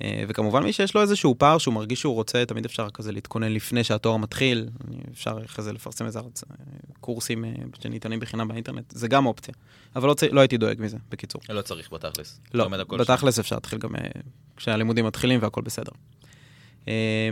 אה, 0.03 0.25
וכמובן 0.29 0.63
מי 0.63 0.73
שיש 0.73 0.95
לו 0.95 1.03
איזשהו 1.03 1.35
פער 1.39 1.59
שהוא 1.59 1.75
מרגיש 1.75 2.01
שהוא 2.01 2.15
רוצה, 2.15 2.45
תמיד 2.47 2.65
אפשר 2.65 2.91
כזה 2.91 3.13
להתכונן 3.13 3.53
לפני 3.53 3.85
שהתואר 3.85 4.17
מתחיל, 4.17 4.69
אפשר 5.13 5.39
אחרי 5.45 5.65
זה 5.65 5.73
לפרסם 5.73 6.07
איזה 6.07 6.19
הרצ... 6.19 6.45
קורסים 7.01 7.45
אה, 7.45 7.51
שניתנים 7.83 8.21
בחינם 8.21 8.49
באינטרנט, 8.49 8.85
זה 8.91 9.09
גם 9.09 9.27
אופציה. 9.27 9.55
אבל 9.97 10.09
לא, 10.09 10.15
צ... 10.15 10.23
לא 10.23 10.41
הייתי 10.41 10.57
דואג 10.57 10.77
מזה, 10.81 10.97
בקיצור. 11.09 11.41
לא 11.49 11.63
צריך 11.63 11.93
בתכלס. 11.93 12.41
לא, 12.55 12.69
בתכלס 12.99 13.39
אפשר 13.39 13.57
להתחיל 13.57 13.79
גם 13.79 13.97
אה, 13.97 14.01
כשהלימודים 14.57 15.07
מתחילים 15.07 15.43
והכל 15.43 15.61
בסדר. 15.61 15.93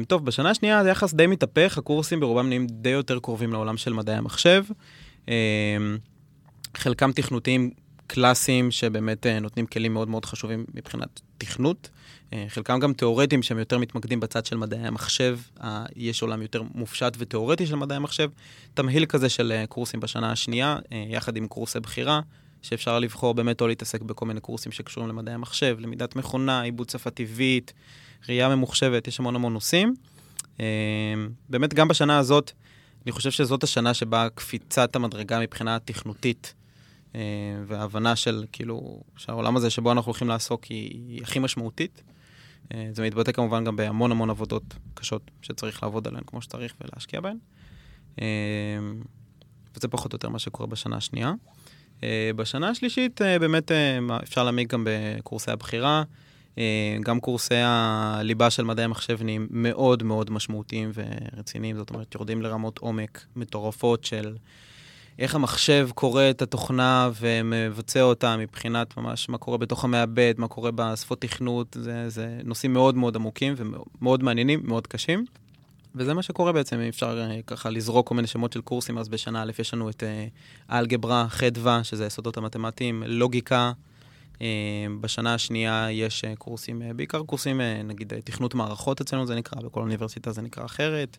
טוב, 0.08 0.26
בשנה 0.26 0.50
השנייה 0.50 0.84
זה 0.84 0.90
יחס 0.90 1.14
די 1.14 1.26
מתהפך, 1.26 1.78
הקורסים 1.78 2.20
ברובם 2.20 2.48
נהיים 2.48 2.66
די 2.66 2.88
יותר 2.88 3.18
קרובים 3.18 3.52
לעולם 3.52 3.76
של 3.76 3.92
מדעי 3.92 4.16
המחשב. 4.16 4.64
חלקם 6.76 7.12
תכנותיים 7.12 7.70
קלאסיים 8.06 8.70
שבאמת 8.70 9.26
נותנים 9.26 9.66
כלים 9.66 9.92
מאוד 9.92 10.08
מאוד 10.08 10.24
חשובים 10.24 10.64
מבחינת 10.74 11.20
תכנות. 11.38 11.88
אה, 12.34 12.44
חלקם 12.48 12.80
גם 12.80 12.92
תיאורטיים 12.92 13.42
שהם 13.42 13.58
יותר 13.58 13.78
מתמקדים 13.78 14.20
בצד 14.20 14.46
של 14.46 14.56
מדעי 14.56 14.86
המחשב. 14.86 15.38
אה, 15.62 15.84
יש 15.96 16.22
עולם 16.22 16.42
יותר 16.42 16.62
מופשט 16.74 17.12
ותיאורטי 17.18 17.66
של 17.66 17.74
מדעי 17.74 17.96
המחשב. 17.96 18.30
תמהיל 18.74 19.06
כזה 19.06 19.28
של 19.28 19.52
אה, 19.52 19.66
קורסים 19.66 20.00
בשנה 20.00 20.32
השנייה, 20.32 20.78
יחד 21.08 21.36
עם 21.36 21.48
קורסי 21.48 21.80
בחירה, 21.80 22.20
שאפשר 22.62 22.98
לבחור 22.98 23.34
באמת 23.34 23.60
או 23.60 23.66
להתעסק 23.66 24.02
בכל 24.02 24.26
מיני 24.26 24.40
קורסים 24.40 24.72
שקשורים 24.72 25.08
למדעי 25.08 25.34
המחשב, 25.34 25.76
למידת 25.80 26.16
מכונה, 26.16 26.62
עיבוד 26.62 26.90
שפה 26.90 27.10
טבעית, 27.10 27.72
ראייה 28.28 28.48
ממוחשבת, 28.48 29.08
יש 29.08 29.20
המון 29.20 29.34
המון 29.34 29.52
נושאים. 29.52 29.94
באמת, 31.48 31.74
גם 31.74 31.88
בשנה 31.88 32.18
הזאת, 32.18 32.52
אני 33.04 33.12
חושב 33.12 33.30
שזאת 33.30 33.62
השנה 33.62 33.94
שבה 33.94 34.28
קפיצת 34.34 34.96
המדרגה 34.96 35.40
מבחינה 35.40 35.78
תכנותית 35.78 36.54
וההבנה 37.66 38.16
של, 38.16 38.44
כאילו, 38.52 39.02
שהעולם 39.16 39.56
הזה 39.56 39.70
שבו 39.70 39.92
אנחנו 39.92 40.10
הולכים 40.10 40.28
לעסוק 40.28 40.64
היא, 40.64 40.90
היא 41.08 41.22
הכי 41.22 41.38
משמעותית. 41.38 42.02
אה, 42.72 42.88
זה 42.92 43.02
מתבטא 43.02 43.32
כמובן 43.32 43.64
גם 43.64 43.76
בהמון 43.76 44.10
המון 44.10 44.30
עבודות 44.30 44.74
קשות 44.94 45.30
שצריך 45.42 45.82
לעבוד 45.82 46.08
עליהן 46.08 46.24
כמו 46.26 46.42
שצריך 46.42 46.74
ולהשקיע 46.80 47.20
בהן. 47.20 47.36
אה, 48.20 48.26
וזה 49.76 49.88
פחות 49.88 50.12
או 50.12 50.16
יותר 50.16 50.28
מה 50.28 50.38
שקורה 50.38 50.66
בשנה 50.66 50.96
השנייה. 50.96 51.32
אה, 52.02 52.30
בשנה 52.36 52.68
השלישית 52.68 53.20
באמת 53.40 53.70
אפשר 54.22 54.44
להעמיק 54.44 54.72
גם 54.72 54.86
בקורסי 54.86 55.50
הבחירה. 55.50 56.02
גם 57.00 57.20
קורסי 57.20 57.54
הליבה 57.64 58.50
של 58.50 58.64
מדעי 58.64 58.84
המחשב 58.84 59.22
נהיים 59.22 59.46
מאוד 59.50 60.02
מאוד 60.02 60.30
משמעותיים 60.30 60.90
ורציניים, 60.94 61.76
זאת 61.76 61.90
אומרת, 61.90 62.14
יורדים 62.14 62.42
לרמות 62.42 62.78
עומק 62.78 63.26
מטורפות 63.36 64.04
של 64.04 64.36
איך 65.18 65.34
המחשב 65.34 65.88
קורא 65.94 66.30
את 66.30 66.42
התוכנה 66.42 67.10
ומבצע 67.20 68.02
אותה 68.02 68.36
מבחינת 68.36 68.96
ממש 68.96 69.28
מה 69.28 69.38
קורה 69.38 69.58
בתוך 69.58 69.84
המעבד, 69.84 70.34
מה 70.38 70.48
קורה 70.48 70.70
בשפות 70.70 71.20
תכנות, 71.20 71.76
זה, 71.80 72.08
זה 72.08 72.40
נושאים 72.44 72.72
מאוד 72.72 72.94
מאוד 72.94 73.16
עמוקים 73.16 73.54
ומאוד 73.56 74.22
מעניינים, 74.22 74.60
מאוד 74.64 74.86
קשים. 74.86 75.24
וזה 75.94 76.14
מה 76.14 76.22
שקורה 76.22 76.52
בעצם, 76.52 76.76
אם 76.76 76.88
אפשר 76.88 77.20
אה, 77.20 77.40
ככה 77.46 77.70
לזרוק 77.70 78.08
כל 78.08 78.14
מיני 78.14 78.28
שמות 78.28 78.52
של 78.52 78.60
קורסים, 78.60 78.98
אז 78.98 79.08
בשנה 79.08 79.42
א' 79.42 79.50
יש 79.58 79.74
לנו 79.74 79.90
את 79.90 80.02
אה, 80.02 80.26
אלגברה, 80.78 81.26
חדווה, 81.28 81.84
שזה 81.84 82.04
היסודות 82.04 82.36
המתמטיים, 82.36 83.02
לוגיקה. 83.06 83.72
אה, 84.42 84.46
בשנה 85.00 85.34
השנייה 85.34 85.86
יש 85.90 86.24
קורסים, 86.38 86.82
בעיקר 86.96 87.22
קורסים, 87.22 87.60
נגיד 87.84 88.12
תכנות 88.24 88.54
מערכות 88.54 89.00
אצלנו 89.00 89.26
זה 89.26 89.34
נקרא, 89.34 89.62
בכל 89.62 89.80
אוניברסיטה 89.80 90.32
זה 90.32 90.42
נקרא 90.42 90.64
אחרת. 90.64 91.16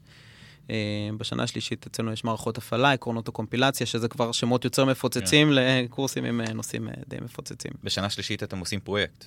אה, 0.69 0.75
בשנה 1.17 1.43
השלישית 1.43 1.85
אצלנו 1.87 2.11
יש 2.11 2.23
מערכות 2.23 2.57
הפעלה, 2.57 2.91
עקרונות 2.91 3.27
הקומפילציה, 3.27 3.85
שזה 3.87 4.07
כבר 4.07 4.31
שמות 4.31 4.65
יותר 4.65 4.85
מפוצצים 4.85 5.51
לקורסים 5.51 6.25
עם 6.25 6.41
אה, 6.41 6.53
נושאים 6.53 6.89
אה, 6.89 6.93
די 7.07 7.17
מפוצצים. 7.21 7.71
בשנה 7.83 8.09
שלישית 8.09 8.43
אתם 8.43 8.59
עושים 8.59 8.79
פרויקט. 8.79 9.25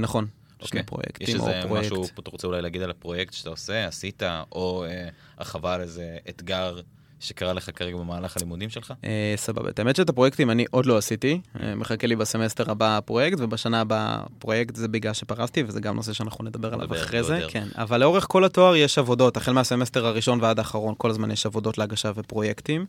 נכון, 0.00 0.26
שני 0.58 0.80
אוקיי. 0.80 0.82
פרויקטים 0.82 1.26
יש 1.28 1.34
או 1.34 1.48
איזה 1.48 1.60
פרויקט. 1.62 1.86
משהו, 1.86 2.04
אתה 2.18 2.30
רוצה 2.30 2.46
אולי 2.46 2.62
להגיד 2.62 2.82
על 2.82 2.90
הפרויקט 2.90 3.32
שאתה 3.32 3.50
עושה, 3.50 3.86
עשית, 3.86 4.22
או 4.52 4.84
אה, 4.84 5.08
הרחבה 5.36 5.74
על 5.74 5.80
איזה 5.80 6.18
אתגר 6.28 6.80
שקרה 7.26 7.52
לך 7.52 7.70
כרגע 7.74 7.96
במהלך 7.96 8.36
הלימודים 8.36 8.70
שלך? 8.70 8.94
אה, 9.04 9.34
סבבה. 9.36 9.70
את 9.70 9.78
האמת 9.78 9.96
שאת 9.96 10.08
הפרויקטים 10.08 10.50
אני 10.50 10.64
עוד 10.70 10.86
לא 10.86 10.96
עשיתי. 10.96 11.40
אה, 11.62 11.74
מחכה 11.74 12.06
לי 12.06 12.16
בסמסטר 12.16 12.70
הבא 12.70 12.96
הפרויקט, 12.96 13.38
ובשנה 13.40 13.80
הבאה 13.80 14.22
פרויקט 14.38 14.76
זה 14.76 14.88
בגלל 14.88 15.12
שפרסתי, 15.12 15.62
וזה 15.66 15.80
גם 15.80 15.96
נושא 15.96 16.12
שאנחנו 16.12 16.44
נדבר 16.44 16.74
עליו 16.74 16.94
אחרי 16.94 17.22
זה. 17.22 17.40
כן. 17.48 17.66
אבל 17.74 18.00
לאורך 18.00 18.26
כל 18.28 18.44
התואר 18.44 18.76
יש 18.76 18.98
עבודות, 18.98 19.36
החל 19.36 19.52
מהסמסטר 19.52 20.06
הראשון 20.06 20.40
ועד 20.42 20.58
האחרון, 20.58 20.94
כל 20.98 21.10
הזמן 21.10 21.30
יש 21.30 21.46
עבודות 21.46 21.78
להגשה 21.78 22.12
ופרויקטים. 22.14 22.86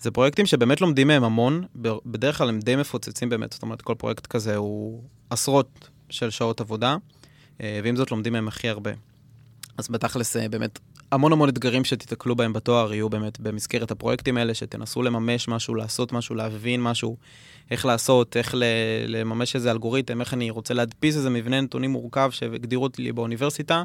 זה 0.00 0.10
פרויקטים 0.10 0.46
שבאמת 0.46 0.80
לומדים 0.80 1.08
מהם 1.08 1.24
המון, 1.24 1.64
בדרך 2.06 2.38
כלל 2.38 2.48
הם 2.48 2.60
די 2.60 2.76
מפוצצים 2.76 3.28
באמת, 3.28 3.52
זאת 3.52 3.62
אומרת, 3.62 3.82
כל 3.82 3.94
פרויקט 3.94 4.26
כזה 4.26 4.56
הוא 4.56 5.02
עשרות 5.30 5.88
של 6.10 6.30
שעות 6.30 6.60
עבודה, 6.60 6.96
אה, 7.60 7.80
ועם 7.84 7.96
זאת 7.96 8.10
לומדים 8.10 8.32
מהם 8.32 8.48
הכי 8.48 8.68
הרבה. 8.68 8.90
אז 9.78 9.88
בתכלס, 9.88 10.36
באמת, 10.36 10.78
המון 11.12 11.32
המון 11.32 11.48
אתגרים 11.48 11.84
שתיתקלו 11.84 12.36
בהם 12.36 12.52
בתואר 12.52 12.94
יהיו 12.94 13.08
באמת 13.08 13.40
במסגרת 13.40 13.90
הפרויקטים 13.90 14.36
האלה, 14.36 14.54
שתנסו 14.54 15.02
לממש 15.02 15.48
משהו, 15.48 15.74
לעשות 15.74 16.12
משהו, 16.12 16.34
להבין 16.34 16.82
משהו, 16.82 17.16
איך 17.70 17.86
לעשות, 17.86 18.36
איך 18.36 18.54
לממש 19.06 19.54
איזה 19.54 19.70
אלגוריתם, 19.70 20.20
איך 20.20 20.34
אני 20.34 20.50
רוצה 20.50 20.74
להדפיס 20.74 21.16
איזה 21.16 21.30
מבנה 21.30 21.60
נתונים 21.60 21.90
מורכב 21.90 22.30
שהגדירו 22.30 22.88
לי 22.98 23.12
באוניברסיטה, 23.12 23.82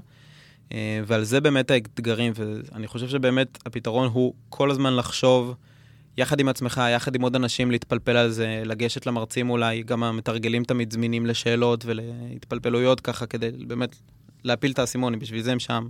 אה, 0.73 1.01
ועל 1.07 1.23
זה 1.23 1.41
באמת 1.41 1.71
האתגרים, 1.71 2.33
ואני 2.35 2.87
חושב 2.87 3.09
שבאמת 3.09 3.59
הפתרון 3.65 4.09
הוא 4.13 4.33
כל 4.49 4.71
הזמן 4.71 4.95
לחשוב 4.95 5.55
יחד 6.17 6.39
עם 6.39 6.47
עצמך, 6.47 6.81
יחד 6.95 7.15
עם 7.15 7.21
עוד 7.21 7.35
אנשים, 7.35 7.71
להתפלפל 7.71 8.17
על 8.17 8.29
זה, 8.29 8.61
לגשת 8.65 9.05
למרצים 9.05 9.49
אולי, 9.49 9.83
גם 9.83 10.03
המתרגלים 10.03 10.63
תמיד 10.63 10.93
זמינים 10.93 11.25
לשאלות 11.25 11.85
ולהתפלפלויות 11.85 12.99
ככה, 12.99 13.25
כדי 13.25 13.51
באמת 13.51 13.95
להפיל 14.43 14.71
את 14.71 14.79
האסימונים, 14.79 15.19
בשביל 15.19 15.41
זה 15.41 15.51
הם 15.51 15.59
שם. 15.59 15.87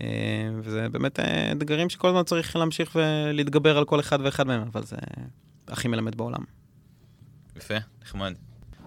אה, 0.00 0.50
וזה 0.62 0.88
באמת 0.88 1.20
אה, 1.20 1.52
אתגרים 1.52 1.88
שכל 1.88 2.08
הזמן 2.08 2.22
צריך 2.22 2.56
להמשיך 2.56 2.96
ולהתגבר 2.96 3.78
על 3.78 3.84
כל 3.84 4.00
אחד 4.00 4.18
ואחד 4.22 4.46
מהם, 4.46 4.62
אבל 4.72 4.82
זה 4.82 4.96
הכי 5.68 5.88
מלמד 5.88 6.14
בעולם. 6.14 6.44
יפה, 7.56 7.74
נחמד. 8.02 8.34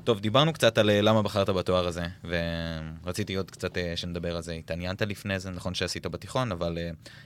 טוב, 0.03 0.19
דיברנו 0.19 0.53
קצת 0.53 0.77
על 0.77 0.89
אה, 0.89 1.01
למה 1.01 1.21
בחרת 1.21 1.50
בתואר 1.50 1.88
הזה, 1.88 2.05
ורציתי 3.03 3.35
עוד 3.35 3.51
קצת 3.51 3.77
שנדבר 3.95 4.35
על 4.35 4.41
זה. 4.41 4.53
התעניינת 4.53 5.01
לפני 5.01 5.39
זה, 5.39 5.50
נכון 5.50 5.74
שעשית 5.74 6.07
בתיכון, 6.07 6.51
אבל 6.51 6.77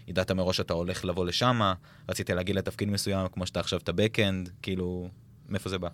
ידעת 0.08 0.32
מראש 0.32 0.58
שאתה 0.58 0.74
הולך 0.74 1.06
לבוא 1.06 1.26
לשם, 1.26 1.62
רצית 2.10 2.30
להגיע 2.30 2.56
לתפקיד 2.56 2.90
מסוים, 2.90 3.28
כמו 3.28 3.46
שאתה 3.46 3.60
עכשיו 3.60 3.80
את 3.80 3.90
הבקאנד, 3.90 4.50
כאילו, 4.62 5.10
מאיפה 5.50 5.70
זה 5.70 5.78
בא? 5.78 5.90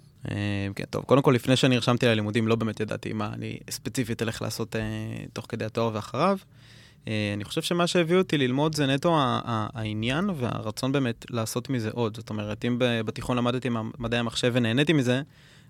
כן, 0.75 0.86
טוב, 0.89 1.04
קודם 1.04 1.22
כל, 1.22 1.32
לפני 1.32 1.56
שאני 1.56 1.75
נרשמתי 1.75 2.06
ללימודים, 2.06 2.48
לא 2.48 2.56
באמת 2.56 2.80
ידעתי 2.80 3.13
מה 3.13 3.34
אני 3.34 3.60
ספציפית 3.70 4.22
אלך 4.22 4.42
לעשות 4.42 4.75
תוך 5.34 5.46
כדי 5.50 5.65
התואר 5.65 5.92
ואחריו. 5.94 6.38
אה, 7.08 7.32
אני 7.34 7.44
חושב 7.44 7.62
שמה 7.62 7.88
שהביא 7.88 8.18
אותי 8.18 8.38
ללמוד 8.38 8.76
זה 8.76 8.86
נטו 8.86 9.16
העניין 9.46 10.30
והרצון 10.36 10.92
באמת 10.92 11.26
לעשות 11.30 11.70
מזה 11.70 11.90
עוד. 11.94 12.16
זאת 12.16 12.30
אומרת, 12.30 12.66
אם 12.66 12.76
בתיכון 12.80 13.38
למדתי 13.38 13.70
מדעי 14.00 14.20
המחשב 14.20 14.52
ונהניתי 14.56 14.94
מזה, 14.94 15.22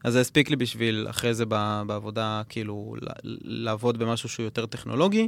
אז 0.04 0.14
זה 0.14 0.22
הספיק 0.22 0.50
לי 0.50 0.56
בשביל 0.56 1.08
אחרי 1.10 1.34
זה 1.34 1.46
בעבודה, 1.86 2.42
כאילו, 2.50 2.96
לעבוד 3.44 3.98
במשהו 3.98 4.30
שהוא 4.30 4.44
יותר 4.44 4.66
טכנולוגי. 4.66 5.28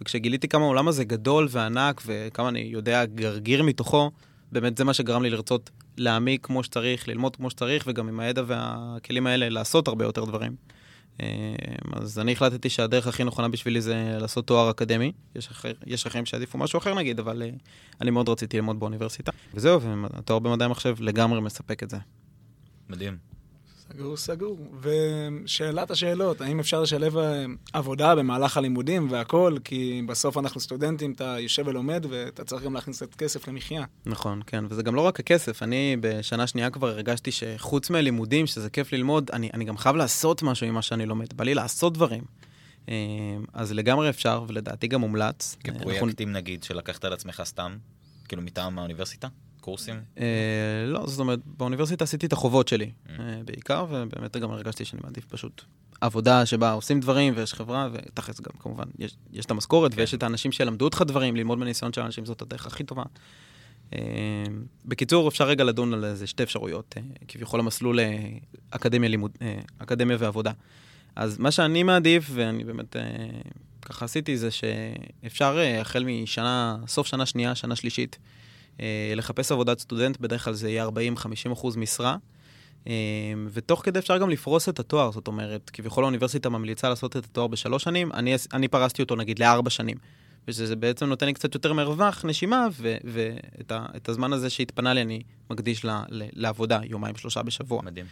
וכשגיליתי 0.00 0.48
כמה 0.48 0.64
העולם 0.64 0.88
הזה 0.88 1.04
גדול 1.04 1.48
וענק 1.50 2.02
וכמה 2.06 2.48
אני 2.48 2.60
יודע 2.60 3.04
גרגיר 3.04 3.62
מתוכו, 3.62 4.10
באמת 4.52 4.76
זה 4.76 4.84
מה 4.84 4.94
שגרם 4.94 5.22
לי 5.22 5.30
לרצות 5.30 5.70
להעמיק 5.96 6.46
כמו 6.46 6.62
שצריך, 6.62 7.08
ללמוד 7.08 7.36
כמו 7.36 7.50
שצריך, 7.50 7.84
וגם 7.86 8.08
עם 8.08 8.20
הידע 8.20 8.42
והכלים 8.46 9.26
האלה 9.26 9.48
לעשות 9.48 9.88
הרבה 9.88 10.04
יותר 10.04 10.24
דברים. 10.24 10.56
אה, 11.22 11.26
אז 11.92 12.18
אני 12.18 12.32
החלטתי 12.32 12.70
שהדרך 12.70 13.06
הכי 13.06 13.24
נכונה 13.24 13.48
בשבילי 13.48 13.80
זה 13.80 14.16
לעשות 14.20 14.46
תואר 14.46 14.70
אקדמי. 14.70 15.12
יש, 15.34 15.48
אחר, 15.48 15.72
יש 15.86 16.06
אחרים 16.06 16.26
שיעדיפו 16.26 16.58
משהו 16.58 16.78
אחר 16.78 16.94
נגיד, 16.94 17.18
אבל 17.18 17.42
אה, 17.42 17.50
אני 18.00 18.10
מאוד 18.10 18.28
רציתי 18.28 18.56
ללמוד 18.56 18.80
באוניברסיטה. 18.80 19.32
וזהו, 19.54 19.80
והתואר 19.82 20.38
במדעי 20.38 20.66
המחשב 20.66 20.96
לגמרי 21.00 21.40
מספק 21.40 21.82
את 21.82 21.90
זה. 21.90 21.96
מדהים. 22.88 23.37
סגור, 23.92 24.16
סגור. 24.16 24.58
ושאלת 24.80 25.90
השאלות, 25.90 26.40
האם 26.40 26.60
אפשר 26.60 26.82
לשלב 26.82 27.16
אה, 27.16 27.44
עבודה 27.72 28.14
במהלך 28.14 28.56
הלימודים 28.56 29.10
והכל? 29.10 29.56
כי 29.64 30.02
בסוף 30.08 30.38
אנחנו 30.38 30.60
סטודנטים, 30.60 31.12
אתה 31.12 31.36
יושב 31.40 31.62
ולומד, 31.66 32.06
ואתה 32.08 32.44
צריך 32.44 32.62
גם 32.62 32.74
להכניס 32.74 33.02
קצת 33.02 33.14
כסף 33.14 33.48
למחיה. 33.48 33.84
נכון, 34.06 34.40
כן, 34.46 34.64
וזה 34.68 34.82
גם 34.82 34.94
לא 34.94 35.00
רק 35.00 35.20
הכסף. 35.20 35.62
אני 35.62 35.96
בשנה 36.00 36.46
שנייה 36.46 36.70
כבר 36.70 36.88
הרגשתי 36.88 37.30
שחוץ 37.32 37.90
מהלימודים, 37.90 38.46
שזה 38.46 38.70
כיף 38.70 38.92
ללמוד, 38.92 39.30
אני, 39.32 39.50
אני 39.54 39.64
גם 39.64 39.76
חייב 39.78 39.96
לעשות 39.96 40.42
משהו 40.42 40.66
עם 40.66 40.74
מה 40.74 40.82
שאני 40.82 41.06
לומד. 41.06 41.32
בא 41.36 41.44
לי 41.44 41.54
לעשות 41.54 41.92
דברים. 41.94 42.22
אה, 42.88 42.94
אז 43.52 43.72
לגמרי 43.72 44.08
אפשר, 44.10 44.44
ולדעתי 44.48 44.86
גם 44.86 45.00
מומלץ. 45.00 45.56
אה, 45.66 45.72
אנחנו- 45.72 45.90
כפרויקטים 45.90 46.32
נגיד, 46.32 46.62
שלקחת 46.64 47.04
על 47.04 47.12
עצמך 47.12 47.42
סתם, 47.44 47.76
כאילו 48.28 48.42
מטעם 48.42 48.78
האוניברסיטה? 48.78 49.28
קורסים? 49.68 50.00
אה, 50.18 50.24
לא, 50.86 51.06
זאת 51.06 51.20
אומרת, 51.20 51.38
באוניברסיטה 51.44 52.04
עשיתי 52.04 52.26
את 52.26 52.32
החובות 52.32 52.68
שלי, 52.68 52.90
Mm. 52.90 53.10
אה, 53.20 53.40
בעיקר, 53.44 53.86
ובאמת 53.88 54.36
גם 54.36 54.50
הרגשתי 54.50 54.84
שאני 54.84 55.02
מעדיף 55.04 55.24
פשוט 55.24 55.62
עבודה 56.00 56.46
שבה 56.46 56.72
עושים 56.72 57.00
דברים 57.00 57.34
ויש 57.36 57.54
חברה, 57.54 57.88
ותכלס 57.92 58.40
גם 58.40 58.52
כמובן, 58.58 58.84
יש, 58.98 59.16
יש 59.32 59.44
את 59.44 59.50
המשכורת 59.50 59.94
כן. 59.94 60.00
ויש 60.00 60.14
את 60.14 60.22
האנשים 60.22 60.52
שילמדו 60.52 60.84
אותך 60.84 61.02
דברים, 61.06 61.36
ללמוד 61.36 61.58
מניסיון 61.58 61.92
של 61.92 62.00
אנשים 62.00 62.24
זאת 62.26 62.42
הדרך 62.42 62.66
הכי 62.66 62.84
טובה. 62.84 63.02
אה, 63.92 63.98
בקיצור, 64.84 65.28
אפשר 65.28 65.44
רגע 65.44 65.64
לדון 65.64 65.94
על 65.94 66.04
איזה 66.04 66.26
שתי 66.26 66.42
אפשרויות, 66.42 66.94
כביכול 67.28 67.60
המסלול 67.60 67.98
אקדמיה, 68.70 69.08
לימוד, 69.08 69.30
אקדמיה 69.78 70.16
ועבודה. 70.20 70.52
אז 71.16 71.38
מה 71.38 71.50
שאני 71.50 71.82
מעדיף, 71.82 72.30
ואני 72.34 72.64
באמת 72.64 72.96
אה, 72.96 73.02
ככה 73.82 74.04
עשיתי, 74.04 74.36
זה 74.36 74.48
שאפשר 74.50 75.58
החל 75.80 76.04
משנה, 76.04 76.76
סוף 76.86 77.06
שנה 77.06 77.26
שנייה, 77.26 77.54
שנה 77.54 77.76
שלישית, 77.76 78.18
לחפש 79.16 79.52
עבודת 79.52 79.78
סטודנט, 79.78 80.16
בדרך 80.20 80.44
כלל 80.44 80.52
זה 80.54 80.70
יהיה 80.70 80.86
40-50 80.86 81.52
אחוז 81.52 81.76
משרה. 81.76 82.16
אה, 82.86 82.92
ותוך 83.52 83.84
כדי 83.84 83.98
אפשר 83.98 84.18
גם 84.18 84.30
לפרוס 84.30 84.68
את 84.68 84.78
התואר, 84.80 85.10
זאת 85.12 85.26
אומרת, 85.26 85.70
כביכול 85.70 86.04
האוניברסיטה 86.04 86.48
ממליצה 86.48 86.88
לעשות 86.88 87.16
את 87.16 87.24
התואר 87.24 87.46
בשלוש 87.46 87.82
שנים, 87.84 88.12
אני, 88.12 88.34
אני 88.52 88.68
פרסתי 88.68 89.02
אותו 89.02 89.16
נגיד 89.16 89.38
לארבע 89.38 89.70
שנים. 89.70 89.96
ושזה 90.48 90.76
בעצם 90.76 91.06
נותן 91.06 91.26
לי 91.26 91.32
קצת 91.32 91.54
יותר 91.54 91.72
מרווח, 91.72 92.24
נשימה, 92.24 92.66
ו- 92.72 92.96
ואת 93.04 93.72
ה- 93.72 93.86
הזמן 94.08 94.32
הזה 94.32 94.50
שהתפנה 94.50 94.94
לי 94.94 95.02
אני 95.02 95.22
מקדיש 95.50 95.84
ל- 95.84 95.90
ל- 95.90 96.28
לעבודה, 96.32 96.80
יומיים, 96.84 97.16
שלושה 97.16 97.42
בשבוע. 97.42 97.82
מדהים. 97.82 98.06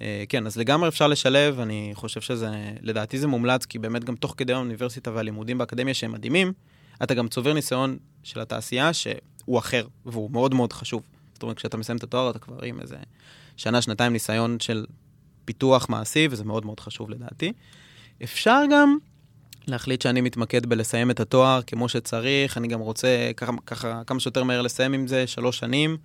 אה, 0.00 0.24
כן, 0.28 0.46
אז 0.46 0.56
לגמרי 0.56 0.88
אפשר 0.88 1.06
לשלב, 1.06 1.60
אני 1.60 1.90
חושב 1.94 2.20
שזה, 2.20 2.50
לדעתי 2.82 3.18
זה 3.18 3.26
מומלץ, 3.26 3.64
כי 3.64 3.78
באמת 3.78 4.04
גם 4.04 4.16
תוך 4.16 4.34
כדי 4.36 4.52
האוניברסיטה 4.52 5.10
והלימודים 5.12 5.58
באקדמיה 5.58 5.94
שהם 5.94 6.12
מדהימים, 6.12 6.52
אתה 7.02 7.14
גם 7.14 7.28
צובר 7.28 7.52
ניסיון 7.52 7.96
של 8.22 8.40
התעשייה 8.40 8.90
שהוא 9.46 9.58
אחר, 9.58 9.86
והוא 10.06 10.30
מאוד 10.30 10.54
מאוד 10.54 10.72
חשוב. 10.72 11.02
זאת 11.34 11.42
אומרת, 11.42 11.56
כשאתה 11.56 11.76
מסיים 11.76 11.98
את 11.98 12.02
התואר, 12.02 12.30
אתה 12.30 12.38
כבר 12.38 12.64
עם 12.64 12.80
איזה 12.80 12.96
שנה, 13.56 13.82
שנתיים 13.82 14.12
ניסיון 14.12 14.60
של 14.60 14.86
פיתוח 15.44 15.88
מעשי, 15.88 16.28
וזה 16.30 16.44
מאוד 16.44 16.66
מאוד 16.66 16.80
חשוב 16.80 17.10
לדעתי. 17.10 17.52
אפשר 18.22 18.62
גם 18.72 18.98
להחליט 19.66 20.02
שאני 20.02 20.20
מתמקד 20.20 20.66
בלסיים 20.66 21.10
את 21.10 21.20
התואר 21.20 21.62
כמו 21.62 21.88
שצריך, 21.88 22.58
אני 22.58 22.68
גם 22.68 22.80
רוצה 22.80 23.30
ככה, 23.36 23.52
ככה 23.66 24.02
כמה 24.06 24.20
שיותר 24.20 24.44
מהר 24.44 24.62
לסיים 24.62 24.92
עם 24.92 25.06
זה, 25.06 25.26
שלוש 25.26 25.58
שנים, 25.58 25.96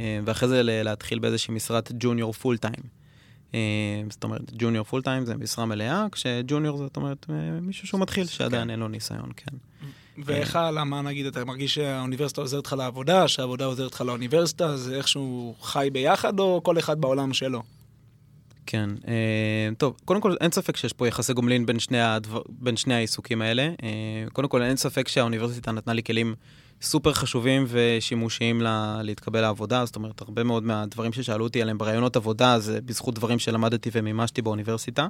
אה, 0.00 0.18
ואחרי 0.24 0.48
זה 0.48 0.62
להתחיל 0.62 1.18
באיזושהי 1.18 1.54
משרת 1.54 1.92
ג'וניור 1.98 2.32
פול 2.32 2.56
טיים. 2.56 2.96
זאת 4.10 4.24
אומרת, 4.24 4.52
ג'וניור 4.58 4.84
פול 4.84 5.02
טיים 5.02 5.26
זה 5.26 5.36
משרה 5.36 5.64
מלאה, 5.66 6.06
כשג'וניור 6.12 6.78
זאת 6.78 6.96
אומרת 6.96 7.26
אה, 7.30 7.60
מישהו 7.60 7.88
שהוא 7.88 8.00
מתחיל, 8.00 8.26
שעדיין 8.26 8.62
כן. 8.62 8.70
אין 8.70 8.80
לו 8.80 8.88
ניסיון, 8.88 9.30
כן. 9.36 9.56
ואיך, 10.24 10.58
למה 10.72 11.02
נגיד, 11.02 11.26
אתה 11.26 11.44
מרגיש 11.44 11.74
שהאוניברסיטה 11.74 12.40
עוזרת 12.40 12.66
לך 12.66 12.72
לעבודה, 12.72 13.28
שהעבודה 13.28 13.64
עוזרת 13.64 13.92
לך 13.92 14.00
לאוניברסיטה, 14.00 14.76
זה 14.76 14.96
איכשהו 14.96 15.54
חי 15.62 15.88
ביחד, 15.92 16.38
או 16.38 16.60
כל 16.64 16.78
אחד 16.78 17.00
בעולם 17.00 17.32
שלו? 17.32 17.62
כן, 18.66 18.90
אה, 19.08 19.68
טוב, 19.78 19.96
קודם 20.04 20.20
כל 20.20 20.34
אין 20.40 20.50
ספק 20.50 20.76
שיש 20.76 20.92
פה 20.92 21.08
יחסי 21.08 21.32
גומלין 21.32 21.66
בין 21.66 21.78
שני, 21.78 22.00
הדבר, 22.00 22.42
בין 22.48 22.76
שני 22.76 22.94
העיסוקים 22.94 23.42
האלה. 23.42 23.62
אה, 23.62 23.88
קודם 24.32 24.48
כל 24.48 24.62
אין 24.62 24.76
ספק 24.76 25.08
שהאוניברסיטה 25.08 25.72
נתנה 25.72 25.92
לי 25.92 26.02
כלים 26.02 26.34
סופר 26.82 27.12
חשובים 27.12 27.64
ושימושיים 27.68 28.60
לה, 28.60 29.00
להתקבל 29.02 29.40
לעבודה, 29.40 29.84
זאת 29.84 29.96
אומרת, 29.96 30.20
הרבה 30.20 30.44
מאוד 30.44 30.62
מהדברים 30.62 31.12
ששאלו 31.12 31.44
אותי 31.44 31.62
עליהם 31.62 31.78
ברעיונות 31.78 32.16
עבודה, 32.16 32.58
זה 32.58 32.80
בזכות 32.80 33.14
דברים 33.14 33.38
שלמדתי 33.38 33.90
ומימשתי 33.92 34.42
באוניברסיטה. 34.42 35.08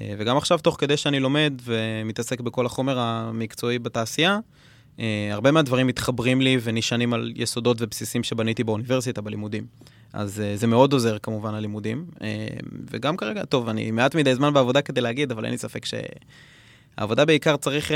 אה, 0.00 0.14
וגם 0.18 0.36
עכשיו, 0.36 0.58
תוך 0.58 0.76
כדי 0.78 0.96
שאני 0.96 1.20
לומד 1.20 1.52
ומתעסק 1.64 2.40
בכל 2.40 2.66
החומר 2.66 2.98
המקצועי 2.98 3.78
בתעשייה, 3.78 4.38
אה, 5.00 5.28
הרבה 5.32 5.50
מהדברים 5.50 5.86
מתחברים 5.86 6.40
לי 6.40 6.58
ונשענים 6.62 7.14
על 7.14 7.32
יסודות 7.36 7.76
ובסיסים 7.80 8.22
שבניתי 8.22 8.64
באוניברסיטה, 8.64 9.20
בלימודים. 9.20 9.66
אז 10.12 10.40
אה, 10.40 10.56
זה 10.56 10.66
מאוד 10.66 10.92
עוזר 10.92 11.18
כמובן 11.18 11.54
ללימודים. 11.54 12.06
וגם 12.90 13.16
כרגע, 13.16 13.44
טוב, 13.44 13.68
אני 13.68 13.90
מעט 13.90 14.14
מדי 14.14 14.34
זמן 14.34 14.54
בעבודה 14.54 14.82
כדי 14.82 15.00
להגיד, 15.00 15.30
אבל 15.32 15.44
אין 15.44 15.52
לי 15.52 15.58
ספק 15.58 15.84
שהעבודה 15.84 17.24
בעיקר 17.24 17.56
צריך 17.56 17.90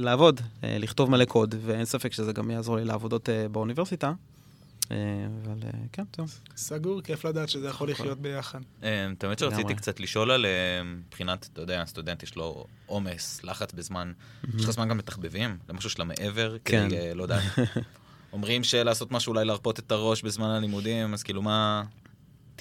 לעבוד, 0.00 0.40
לכתוב 0.62 1.10
מלא 1.10 1.24
קוד, 1.24 1.54
ואין 1.66 1.84
ספק 1.84 2.12
שזה 2.12 2.32
גם 2.32 2.50
יעזור 2.50 2.76
לי 2.76 2.84
לעבודות 2.84 3.28
באוניברסיטה. 3.52 4.12
אה, 4.92 5.26
אבל 5.42 5.58
אה, 5.64 5.70
כן, 5.92 6.04
טוב. 6.10 6.38
סגור, 6.56 7.02
כיף 7.02 7.24
לדעת 7.24 7.48
שזה 7.48 7.68
יכול 7.68 7.90
לחיות 7.90 8.20
ביחד. 8.20 8.60
אה, 8.82 9.08
האמת 9.22 9.38
שרציתי 9.38 9.74
קצת 9.74 10.00
לשאול 10.00 10.30
על 10.30 10.46
מבחינת, 10.84 11.48
אתה 11.52 11.60
יודע, 11.60 11.84
סטודנט 11.86 12.22
יש 12.22 12.36
לו 12.36 12.66
עומס, 12.86 13.44
לחץ 13.44 13.72
בזמן. 13.72 14.12
יש 14.58 14.64
לך 14.64 14.70
זמן 14.70 14.88
גם 14.88 14.98
לתחביבים? 14.98 15.58
למשהו 15.68 15.90
שאתה 15.90 16.04
מעבר? 16.04 16.56
כן. 16.64 16.88
כדי, 16.88 17.14
לא 17.14 17.22
יודע. 17.22 17.40
אומרים 18.32 18.64
שלעשות 18.64 19.12
משהו 19.12 19.30
אולי 19.30 19.44
להרפות 19.44 19.78
את 19.78 19.92
הראש 19.92 20.22
בזמן 20.22 20.48
הלימודים, 20.48 21.14
אז 21.14 21.22
כאילו 21.22 21.42
מה... 21.42 21.82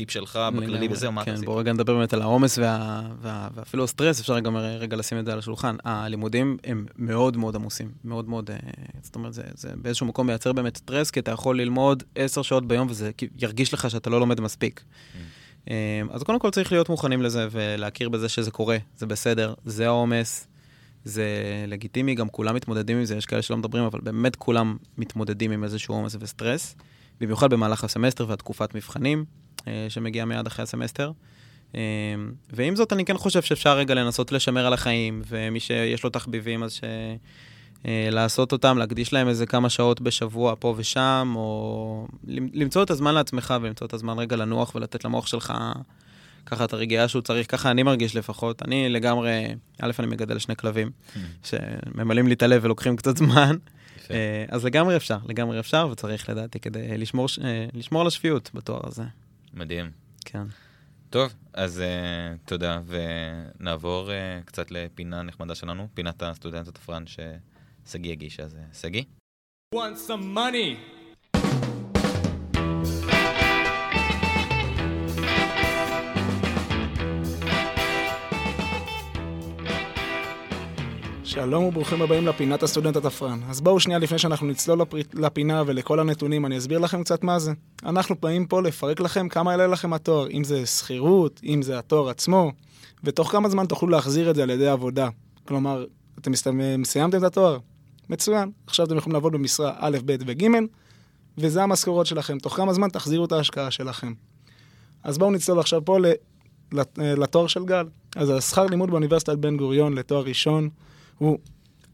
טיפ 0.01 0.12
שלך 0.12 0.39
בכללי 0.55 0.88
וזהו, 0.91 1.12
מה 1.12 1.22
אתה 1.22 1.31
עשית? 1.31 1.46
כן, 1.46 1.46
בוא 1.46 1.60
רגע 1.60 1.74
נדבר 1.74 1.98
באמת 1.98 2.13
על 2.13 2.22
העומס 2.22 2.58
וה, 2.58 3.01
וה, 3.22 3.48
ואפילו 3.53 3.84
הסטרס, 3.84 4.20
אפשר 4.20 4.39
גם 4.39 4.58
רגע 4.58 4.98
לשים 4.98 5.20
את 5.20 5.25
זה 5.25 5.34
על 5.34 5.39
השולחן. 5.39 5.75
הלימודים 5.86 6.58
הם 6.63 6.86
מאוד 6.96 7.38
מאוד 7.38 7.55
עמוסים, 7.55 7.91
מאוד 8.03 8.29
מאוד, 8.29 8.51
אה, 8.51 8.58
זאת 9.01 9.15
אומרת, 9.15 9.34
זה, 9.34 9.43
זה 9.53 9.70
באיזשהו 9.75 10.05
מקום 10.05 10.27
מייצר 10.27 10.53
באמת 10.53 10.77
סטרס, 10.77 11.12
כי 11.12 11.20
אתה 11.20 11.31
יכול 11.31 11.62
ללמוד 11.62 12.03
עשר 12.15 12.41
שעות 12.41 12.67
ביום 12.67 12.88
וזה 12.89 13.12
ירגיש 13.38 13.74
לך 13.74 13.89
שאתה 13.89 14.10
לא 14.10 14.20
לומד 14.20 14.41
מספיק. 14.41 14.84
Mm. 14.84 15.17
אה, 15.70 16.01
אז 16.12 16.24
קודם 16.24 16.39
כל 16.39 16.50
צריך 16.50 16.72
להיות 16.72 16.90
מוכנים 16.90 17.22
לזה 17.22 17.48
ולהכיר 17.51 18.09
בזה 18.09 18.29
שזה 18.29 18.51
קורה, 18.51 18.77
זה 18.98 19.05
בסדר, 19.05 19.53
זה 19.66 19.87
העומס, 19.87 20.48
זה 21.05 21.25
לגיטימי, 21.68 22.16
גם 22.16 22.29
כולם 22.29 22.55
מתמודדים 22.55 22.98
עם 22.98 23.05
זה, 23.05 23.16
יש 23.16 23.25
כאלה 23.25 23.42
שלא 23.42 23.57
מדברים, 23.57 23.83
אבל 23.83 24.00
באמת 24.03 24.35
כולם 24.35 24.77
מתמודדים 24.98 25.51
עם 25.51 25.64
איזשהו 25.64 25.96
עומס 25.96 26.16
וסטרס, 26.20 26.75
במיוחד 27.20 27.50
במהלך 27.50 27.83
הסמסטר 27.83 28.25
והתקופת 28.27 28.75
מבחנים. 28.75 29.25
אה, 29.67 29.85
שמגיע 29.89 30.25
מיד 30.25 30.47
אחרי 30.47 30.63
הסמסטר. 30.63 31.11
אה, 31.75 31.81
ועם 32.50 32.75
זאת, 32.75 32.93
אני 32.93 33.05
כן 33.05 33.17
חושב 33.17 33.41
שאפשר 33.41 33.77
רגע 33.77 33.93
לנסות 33.93 34.31
לשמר 34.31 34.65
על 34.65 34.74
החיים, 34.74 35.21
ומי 35.27 35.59
שיש 35.59 36.03
לו 36.03 36.09
תחביבים, 36.09 36.63
אז 36.63 36.74
ש... 36.74 36.81
אה, 37.85 38.07
לעשות 38.11 38.51
אותם, 38.51 38.77
להקדיש 38.77 39.13
להם 39.13 39.27
איזה 39.27 39.45
כמה 39.45 39.69
שעות 39.69 40.01
בשבוע 40.01 40.53
פה 40.59 40.74
ושם, 40.77 41.33
או 41.35 42.07
למצוא 42.27 42.83
את 42.83 42.89
הזמן 42.91 43.13
לעצמך 43.13 43.53
ולמצוא 43.61 43.87
את 43.87 43.93
הזמן 43.93 44.19
רגע 44.19 44.35
לנוח 44.35 44.75
ולתת 44.75 45.05
למוח 45.05 45.27
שלך 45.27 45.53
ככה 46.45 46.65
את 46.65 46.74
הרגיעה 46.74 47.07
שהוא 47.07 47.21
צריך, 47.21 47.51
ככה 47.51 47.71
אני 47.71 47.83
מרגיש 47.83 48.15
לפחות. 48.15 48.61
אני 48.61 48.89
לגמרי, 48.89 49.45
א', 49.81 49.91
אני 50.00 50.07
מגדל 50.07 50.39
שני 50.39 50.55
כלבים, 50.55 50.89
hmm. 50.89 51.19
שממלאים 51.43 52.27
לי 52.27 52.33
את 52.33 52.43
הלב 52.43 52.61
ולוקחים 52.65 52.95
קצת 52.95 53.17
זמן. 53.17 53.55
אז 54.50 54.65
לגמרי 54.65 54.95
אפשר, 54.95 55.17
לגמרי 55.27 55.59
אפשר, 55.59 55.87
וצריך 55.91 56.29
לדעתי 56.29 56.59
כדי 56.59 56.97
לשמור, 56.97 57.27
לשמור 57.74 58.01
על 58.01 58.07
השפיות 58.07 58.51
בתואר 58.53 58.81
הזה. 58.83 59.03
מדהים. 59.53 59.92
כן. 60.25 60.44
טוב, 61.09 61.33
אז 61.53 61.81
uh, 61.81 62.48
תודה, 62.48 62.79
ונעבור 62.85 64.09
uh, 64.09 64.46
קצת 64.46 64.72
לפינה 64.72 65.22
נחמדה 65.22 65.55
שלנו, 65.55 65.87
פינת 65.94 66.24
הסטודנט 66.24 66.68
התפרן 66.68 67.03
ששגיא 67.07 68.11
הגיש, 68.11 68.40
אז 68.40 68.55
uh, 68.55 68.77
שגיא. 68.77 69.03
Want 69.75 70.07
some 70.07 70.35
money? 70.37 71.00
שלום 81.31 81.63
וברוכים 81.63 82.01
הבאים 82.01 82.27
לפינת 82.27 82.63
הסטודנט 82.63 82.96
התפרן. 82.96 83.39
אז 83.50 83.61
בואו 83.61 83.79
שנייה 83.79 84.00
לפני 84.00 84.17
שאנחנו 84.17 84.48
נצלול 84.48 84.81
לפר... 84.81 84.98
לפינה 85.13 85.63
ולכל 85.65 86.00
הנתונים, 86.00 86.46
אני 86.46 86.57
אסביר 86.57 86.79
לכם 86.79 87.03
קצת 87.03 87.24
מה 87.24 87.39
זה. 87.39 87.51
אנחנו 87.85 88.15
באים 88.22 88.48
פה 88.48 88.61
לפרק 88.61 89.00
לכם 89.00 89.29
כמה 89.29 89.51
יעלה 89.51 89.67
לכם 89.67 89.94
התואר, 89.94 90.27
אם 90.31 90.44
זה 90.44 90.65
שכירות, 90.65 91.41
אם 91.44 91.61
זה 91.61 91.79
התואר 91.79 92.09
עצמו, 92.09 92.51
ותוך 93.03 93.31
כמה 93.31 93.50
זמן 93.50 93.65
תוכלו 93.65 93.89
להחזיר 93.89 94.29
את 94.29 94.35
זה 94.35 94.44
על 94.44 94.50
ידי 94.50 94.67
עבודה. 94.67 95.09
כלומר, 95.48 95.85
אתם 96.20 96.31
סיימתם 96.83 97.17
את 97.17 97.24
התואר? 97.24 97.57
מצוין. 98.09 98.51
עכשיו 98.67 98.85
אתם 98.85 98.98
יכולים 98.98 99.13
לעבוד 99.13 99.33
במשרה 99.33 99.74
א', 99.77 99.98
ב' 100.05 100.15
וג', 100.25 100.46
וזה 101.37 101.63
המשכורות 101.63 102.05
שלכם. 102.05 102.39
תוך 102.39 102.55
כמה 102.55 102.74
זמן 102.74 102.89
תחזירו 102.89 103.25
את 103.25 103.31
ההשקעה 103.31 103.72
שלכם. 103.72 104.13
אז 105.03 105.17
בואו 105.17 105.31
נצלול 105.31 105.59
עכשיו 105.59 105.85
פה 105.85 105.98
לתואר 106.98 107.48
של 107.48 107.65
גל. 107.65 107.85
אז 108.15 108.29
השכר 108.29 108.65
לימוד 108.65 108.91
באוניברסיטת 108.91 109.37
בן 109.37 109.57
גוריון 109.57 109.94
לתואר 109.94 110.22
ראשון, 110.22 110.70
הוא 111.22 111.38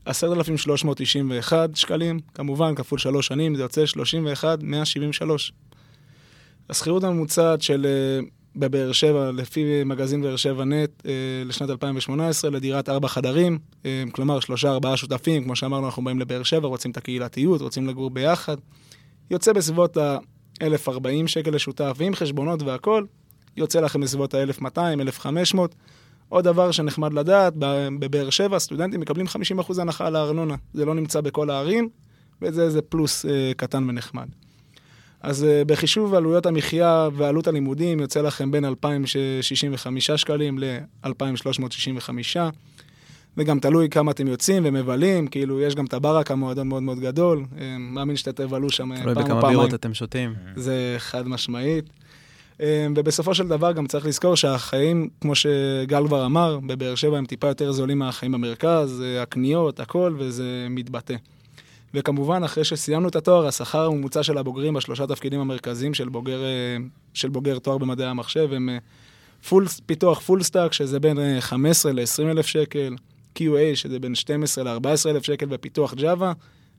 10,391 0.05 1.75
שקלים, 1.75 2.19
כמובן 2.33 2.75
כפול 2.75 2.99
שלוש 2.99 3.27
שנים, 3.27 3.55
זה 3.55 3.61
יוצא 3.61 3.85
31,173. 3.85 5.53
השכירות 6.69 7.03
הממוצעת 7.03 7.61
של 7.61 7.85
אה, 7.85 8.25
בבאר 8.55 8.91
שבע, 8.91 9.31
לפי 9.31 9.83
מגזין 9.83 10.21
באר 10.21 10.35
שבע 10.35 10.65
נט, 10.65 11.05
אה, 11.05 11.11
לשנת 11.45 11.69
2018, 11.69 12.51
לדירת 12.51 12.89
ארבע 12.89 13.07
חדרים, 13.07 13.59
אה, 13.85 14.03
כלומר 14.11 14.39
שלושה 14.39 14.69
ארבעה 14.69 14.97
שותפים, 14.97 15.43
כמו 15.43 15.55
שאמרנו, 15.55 15.85
אנחנו 15.85 16.03
באים 16.03 16.19
לבאר 16.19 16.43
שבע, 16.43 16.67
רוצים 16.67 16.91
את 16.91 16.97
הקהילתיות, 16.97 17.61
רוצים 17.61 17.87
לגור 17.87 18.09
ביחד. 18.09 18.57
יוצא 19.31 19.53
בסביבות 19.53 19.97
ה-1,040 19.97 21.27
שקל 21.27 21.51
לשותף, 21.51 21.93
ועם 21.97 22.15
חשבונות 22.15 22.61
והכול, 22.61 23.07
יוצא 23.57 23.79
לכם 23.79 24.01
בסביבות 24.01 24.33
ה-1,200, 24.33 25.01
1,500. 25.01 25.75
עוד 26.29 26.43
דבר 26.43 26.71
שנחמד 26.71 27.13
לדעת, 27.13 27.53
בבאר 27.99 28.29
שבע 28.29 28.59
סטודנטים 28.59 28.99
מקבלים 28.99 29.25
50% 29.59 29.81
הנחה 29.81 30.07
על 30.07 30.15
הארנונה. 30.15 30.55
זה 30.73 30.85
לא 30.85 30.95
נמצא 30.95 31.21
בכל 31.21 31.49
הערים, 31.49 31.89
וזה 32.41 32.63
איזה 32.63 32.81
פלוס 32.81 33.25
אה, 33.25 33.51
קטן 33.57 33.89
ונחמד. 33.89 34.27
אז 35.21 35.43
אה, 35.43 35.65
בחישוב 35.65 36.13
עלויות 36.13 36.45
המחיה 36.45 37.09
ועלות 37.13 37.47
הלימודים 37.47 37.99
יוצא 37.99 38.21
לכם 38.21 38.51
בין 38.51 38.65
2,065 38.65 40.11
שקלים 40.11 40.59
ל-2,365, 40.59 42.37
וגם 43.37 43.59
תלוי 43.59 43.89
כמה 43.89 44.11
אתם 44.11 44.27
יוצאים 44.27 44.63
ומבלים, 44.65 45.27
כאילו 45.27 45.61
יש 45.61 45.75
גם 45.75 45.85
את 45.85 45.93
הברק, 45.93 46.31
המועדון 46.31 46.67
מאוד 46.67 46.83
מאוד 46.83 46.99
גדול, 46.99 47.45
אה, 47.59 47.77
מאמין 47.77 48.15
שאתם 48.15 48.31
תבלו 48.31 48.69
שם 48.69 48.83
פעם 48.83 48.91
או 48.91 48.97
פעמיים. 48.97 49.15
תלוי 49.15 49.25
בכמה 49.25 49.49
בירות 49.49 49.73
אתם 49.73 49.93
שותים. 49.93 50.33
זה 50.55 50.95
חד 50.97 51.27
משמעית. 51.27 51.89
אממ, 52.61 52.93
ובסופו 52.97 53.35
של 53.35 53.47
דבר 53.47 53.71
גם 53.71 53.87
צריך 53.87 54.05
לזכור 54.05 54.35
שהחיים, 54.35 55.09
כמו 55.21 55.35
שגל 55.35 56.07
כבר 56.07 56.25
אמר, 56.25 56.59
בבאר 56.59 56.95
שבע 56.95 57.17
הם 57.17 57.25
טיפה 57.25 57.47
יותר 57.47 57.71
זולים 57.71 57.99
מהחיים 57.99 58.31
במרכז, 58.31 59.01
אה, 59.01 59.21
הקניות, 59.21 59.79
הכל, 59.79 60.15
וזה 60.19 60.67
מתבטא. 60.69 61.15
וכמובן, 61.93 62.43
אחרי 62.43 62.63
שסיימנו 62.63 63.07
את 63.07 63.15
התואר, 63.15 63.47
השכר 63.47 63.85
הממוצע 63.85 64.23
של 64.23 64.37
הבוגרים 64.37 64.73
בשלושה 64.73 65.07
תפקידים 65.07 65.39
המרכזיים 65.39 65.93
של 65.93 66.09
בוגר, 66.09 66.43
אה, 66.43 66.77
של 67.13 67.29
בוגר 67.29 67.59
תואר 67.59 67.77
במדעי 67.77 68.07
המחשב 68.07 68.49
הם 68.53 68.69
אה, 68.69 68.77
full, 69.49 69.65
פיתוח 69.85 70.19
full 70.19 70.43
stack, 70.43 70.73
שזה 70.73 70.99
בין 70.99 71.17
15 71.39 71.91
ל-20 71.91 72.31
אלף 72.31 72.45
שקל, 72.45 72.95
QA, 73.39 73.75
שזה 73.75 73.99
בין 73.99 74.15
12 74.15 74.63
ל-14 74.63 75.09
אלף 75.09 75.23
שקל, 75.23 75.45
ופיתוח 75.49 75.93
Java, 75.93 76.33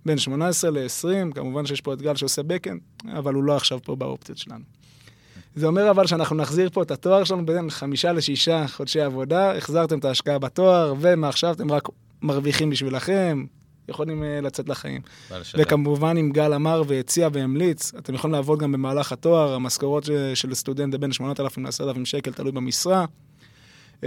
בין 0.07 0.19
18 0.19 0.71
ל-20, 0.71 1.35
כמובן 1.35 1.67
שיש 1.67 1.81
פה 1.81 1.93
את 1.93 2.03
גל 2.03 2.17
שעושה 2.17 2.43
backend, 2.43 2.81
אבל 3.13 3.35
הוא 3.35 3.45
לא 3.45 3.57
עכשיו 3.57 3.79
פה 3.85 3.97
באופציות 3.97 4.39
שלנו. 4.39 4.65
זה 5.59 5.67
אומר 5.67 5.91
אבל 5.91 6.07
שאנחנו 6.07 6.37
נחזיר 6.37 6.71
פה 6.71 6.83
את 6.83 6.91
התואר 6.91 7.25
שלנו 7.25 7.47
בין 7.47 7.71
חמישה 7.71 8.13
לשישה 8.13 8.69
חודשי 8.69 9.01
עבודה, 9.01 9.57
החזרתם 9.57 9.99
את 9.99 10.05
ההשקעה 10.05 10.39
בתואר, 10.39 10.95
ומעכשיו 11.01 11.53
אתם 11.53 11.73
רק 11.73 11.89
מרוויחים 12.23 12.71
בשבילכם, 12.71 13.45
יכולים 13.89 14.23
uh, 14.23 14.45
לצאת 14.45 14.69
לחיים. 14.69 15.01
וכמובן, 15.59 16.17
אם 16.17 16.31
גל 16.31 16.55
אמר 16.55 16.83
והציע 16.87 17.29
והמליץ, 17.33 17.93
אתם 17.99 18.15
יכולים 18.15 18.35
לעבוד 18.35 18.59
גם 18.59 18.73
במהלך 18.73 19.13
התואר, 19.13 19.55
המשכורות 19.55 20.05
של, 20.35 20.55
סטודנט 20.55 20.93
זה 20.93 20.99
בין 20.99 21.13
8,000 21.13 21.67
ל-10,000 21.67 22.05
שקל, 22.05 22.33
תלוי 22.33 22.53
במשרה. 22.53 23.05
Uh, 24.01 24.05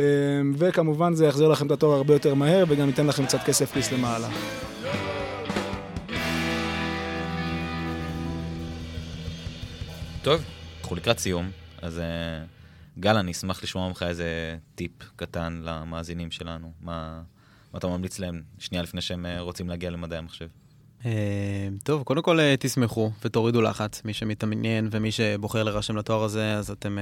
וכמובן 0.58 1.14
זה 1.14 1.26
יחזיר 1.26 1.48
לכם 1.48 1.66
את 1.66 1.72
התואר 1.72 1.98
הרבה 1.98 2.14
יותר 2.14 2.34
מהר, 2.34 2.64
וגם 2.68 2.88
ייתן 2.88 3.08
לכם 3.08 3.26
קצת 3.26 3.40
כסף 3.46 3.74
כיס 3.74 3.92
למעלה. 3.92 4.30
טוב, 10.22 10.42
אנחנו 10.92 11.02
לקראת 11.02 11.20
סיום, 11.20 11.52
אז 11.82 11.98
uh, 11.98 13.00
גל, 13.00 13.18
אני 13.18 13.32
אשמח 13.32 13.64
לשמוע 13.64 13.88
ממך 13.88 14.04
איזה 14.04 14.58
טיפ 14.76 14.92
קטן 15.16 15.62
למאזינים 15.64 16.32
שלנו. 16.32 16.72
מה, 16.82 17.22
מה 17.74 17.80
אתה 17.80 17.88
ממליץ 17.88 18.20
להם 18.20 18.42
שנייה 18.60 18.84
לפני 18.84 19.02
שהם 19.02 19.26
uh, 19.26 19.40
רוצים 19.40 19.70
להגיע 19.70 19.90
למדעי 19.90 20.20
המחשב? 20.20 20.48
Uh, 21.02 21.06
טוב, 21.84 22.04
קודם 22.04 22.22
כל 22.22 22.40
תשמחו 22.60 23.12
ותורידו 23.24 23.62
לחץ. 23.62 24.02
מי 24.06 24.14
שמתעניין 24.14 24.88
ומי 24.92 25.12
שבוחר 25.12 25.64
להירשם 25.64 25.98
לתואר 25.98 26.24
הזה, 26.24 26.54
אז 26.54 26.72
אתם 26.72 26.98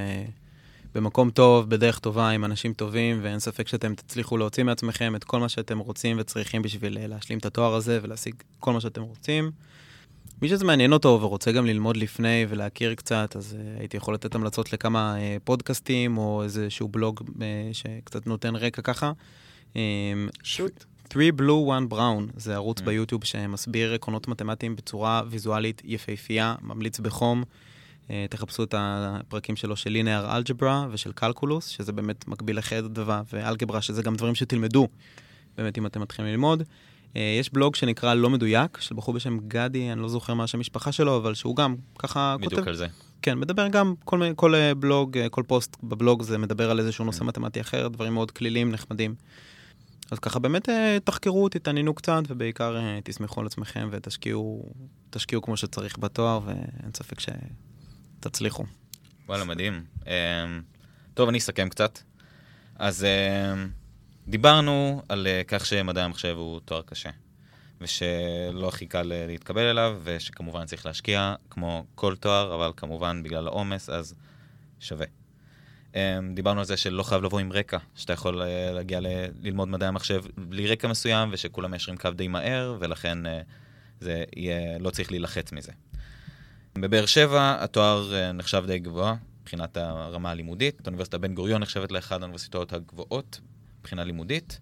במקום 0.96 1.30
טוב, 1.30 1.70
בדרך 1.70 2.00
טובה, 2.00 2.30
עם 2.30 2.46
אנשים 2.46 2.74
טובים, 2.74 3.20
ואין 3.22 3.40
ספק 3.40 3.68
שאתם 3.68 3.96
תצליחו 3.96 4.38
להוציא 4.38 4.64
מעצמכם 4.64 5.16
את 5.16 5.24
כל 5.24 5.40
מה 5.40 5.50
שאתם 5.50 5.80
רוצים 5.80 6.18
וצריכים 6.20 6.62
בשביל 6.62 7.08
להשלים 7.08 7.40
את 7.40 7.46
התואר 7.46 7.74
הזה 7.74 8.00
ולהשיג 8.02 8.36
כל 8.60 8.74
מה 8.74 8.82
שאתם 8.82 9.02
רוצים. 9.02 9.52
מי 10.42 10.50
שזה 10.50 10.66
מעניין 10.66 10.94
אותו 10.94 11.20
ורוצה 11.22 11.52
גם 11.52 11.66
ללמוד 11.66 11.98
לפני 11.98 12.46
ולהכיר 12.50 12.96
קצת, 12.96 13.36
אז 13.36 13.58
uh, 13.58 13.80
הייתי 13.80 13.98
יכול 13.98 14.14
לתת 14.14 14.36
המלצות 14.36 14.74
לכמה 14.74 15.16
uh, 15.16 15.40
פודקאסטים 15.44 16.18
או 16.18 16.44
איזשהו 16.44 16.88
בלוג 16.88 17.20
uh, 17.20 17.42
שקצת 17.74 18.28
נותן 18.28 18.56
רקע 18.56 18.82
ככה. 18.82 19.12
שוט. 20.44 20.86
3 21.14 21.30
Blue 21.30 21.72
1 21.72 21.94
Brown, 21.94 22.32
זה 22.38 22.56
ערוץ 22.56 22.80
mm. 22.80 22.84
ביוטיוב 22.84 23.24
שמסביר 23.24 23.94
עקרונות 23.94 24.28
מתמטיים 24.28 24.76
בצורה 24.76 25.22
ויזואלית 25.30 25.82
יפהפייה, 25.86 26.56
ממליץ 26.62 27.00
בחום. 27.00 27.44
Uh, 28.08 28.12
תחפשו 28.30 28.64
את 28.64 28.76
הפרקים 28.78 29.56
שלו 29.56 29.76
של 29.76 29.90
לינאר 29.90 30.36
אלג'ברה 30.36 30.88
ושל 30.92 31.12
קלקולוס, 31.12 31.68
שזה 31.68 31.92
באמת 31.92 32.28
מקביל 32.28 32.58
לחדווה 32.58 33.22
ואלגברה, 33.34 33.82
שזה 33.82 34.04
גם 34.04 34.16
דברים 34.16 34.36
שתלמדו, 34.36 34.88
באמת 35.58 35.78
אם 35.78 35.86
אתם 35.86 36.02
מתחילים 36.02 36.32
ללמוד. 36.32 36.64
אה, 37.16 37.36
יש 37.40 37.54
בלוג 37.54 37.76
שנקרא 37.76 38.14
לא 38.14 38.30
מדויק, 38.30 38.78
של 38.82 38.96
בחור 38.96 39.14
בשם 39.14 39.38
גדי, 39.48 39.92
אני 39.92 40.02
לא 40.02 40.08
זוכר 40.08 40.34
מה 40.34 40.44
השם 40.44 40.60
משפחה 40.60 40.92
שלו, 40.92 41.18
אבל 41.18 41.34
שהוא 41.34 41.56
גם 41.56 41.76
ככה 42.00 42.36
כותב... 42.40 42.52
בדיוק 42.52 42.68
על 42.68 42.76
זה. 42.76 42.88
כן, 43.22 43.40
מדבר 43.40 43.68
גם, 43.68 43.94
כל, 44.06 44.22
כל 44.36 44.56
אה, 44.56 44.76
בלוג, 44.76 45.18
אה, 45.18 45.30
כל 45.30 45.44
פוסט 45.48 45.78
בבלוג 45.84 46.22
זה 46.22 46.38
מדבר 46.38 46.72
על 46.72 46.80
איזשהו 46.80 47.06
נושא 47.06 47.24
מתמטי 47.24 47.62
אחר, 47.62 47.88
דברים 47.88 48.14
מאוד 48.14 48.32
כלילים, 48.32 48.72
נחמדים. 48.72 49.16
אז 50.12 50.20
ככה 50.20 50.40
באמת 50.40 50.70
תחקרו, 51.04 51.50
תתעניינו 51.50 51.94
קצת, 51.94 52.22
ובעיקר 52.28 52.78
תסמכו 53.04 53.40
על 53.40 53.46
עצמכם 53.46 53.90
ותשקיעו 53.92 54.74
תשקיעו 55.10 55.42
כמו 55.42 55.58
שצריך 55.58 56.00
בתואר, 56.00 56.40
ואין 56.46 56.92
ספק 56.98 57.18
שתצליחו. 58.20 58.66
וואלה, 59.28 59.46
מדהים. 59.46 59.84
טוב, 61.14 61.30
אני 61.30 61.38
אסכם 61.38 61.70
קצת. 61.70 62.00
אז 62.76 63.06
דיברנו 64.30 65.02
על 65.10 65.28
uh, 65.28 65.48
כך 65.48 65.66
שמדעי 65.66 66.04
המחשב 66.04 66.36
הוא 66.38 66.60
תואר 66.66 66.82
קשה, 66.82 67.10
ושלא 67.82 68.68
הכי 68.68 68.86
קל 68.86 69.12
uh, 69.12 69.28
להתקבל 69.28 69.62
אליו, 69.62 70.00
ושכמובן 70.04 70.66
צריך 70.66 70.86
להשקיע 70.86 71.36
כמו 71.50 71.86
כל 71.96 72.16
תואר, 72.16 72.56
אבל 72.56 72.72
כמובן 72.78 73.24
בגלל 73.24 73.48
העומס, 73.48 73.90
אז 73.90 74.16
שווה. 74.80 75.06
Um, 75.94 75.96
דיברנו 76.34 76.60
על 76.60 76.66
זה 76.66 76.78
שלא 76.78 77.04
חייב 77.04 77.24
לבוא 77.24 77.40
עם 77.40 77.52
רקע, 77.52 77.78
שאתה 77.96 78.14
יכול 78.14 78.42
uh, 78.42 78.46
להגיע 78.74 79.00
ל- 79.00 79.26
ללמוד 79.42 79.68
מדעי 79.68 79.88
המחשב 79.88 80.24
בלי 80.38 80.68
רקע 80.68 80.88
מסוים, 80.88 81.30
ושכולם 81.32 81.72
מיישרים 81.72 81.98
קו 81.98 82.10
די 82.10 82.28
מהר, 82.28 82.78
ולכן 82.80 83.18
זה 84.00 84.24
יהיה, 84.36 84.80
לא 84.80 84.90
צריך 84.90 85.12
להילחץ 85.12 85.52
מזה. 85.52 85.72
בבאר 86.76 87.06
שבע 87.06 87.58
התואר 87.60 88.32
נחשב 88.34 88.64
די 88.68 88.80
גבוה 88.80 89.16
מבחינת 89.42 89.78
הרמה 89.78 90.32
הלימודית. 90.32 90.82
האוניברסיטה 90.86 91.18
בן 91.18 91.34
גוריון 91.34 91.62
נחשבת 91.62 91.92
לאחד 91.92 92.22
האוניברסיטאות 92.22 92.74
הגבוהות 92.74 93.40
מבחינה 93.90 94.04
לימודית. 94.04 94.60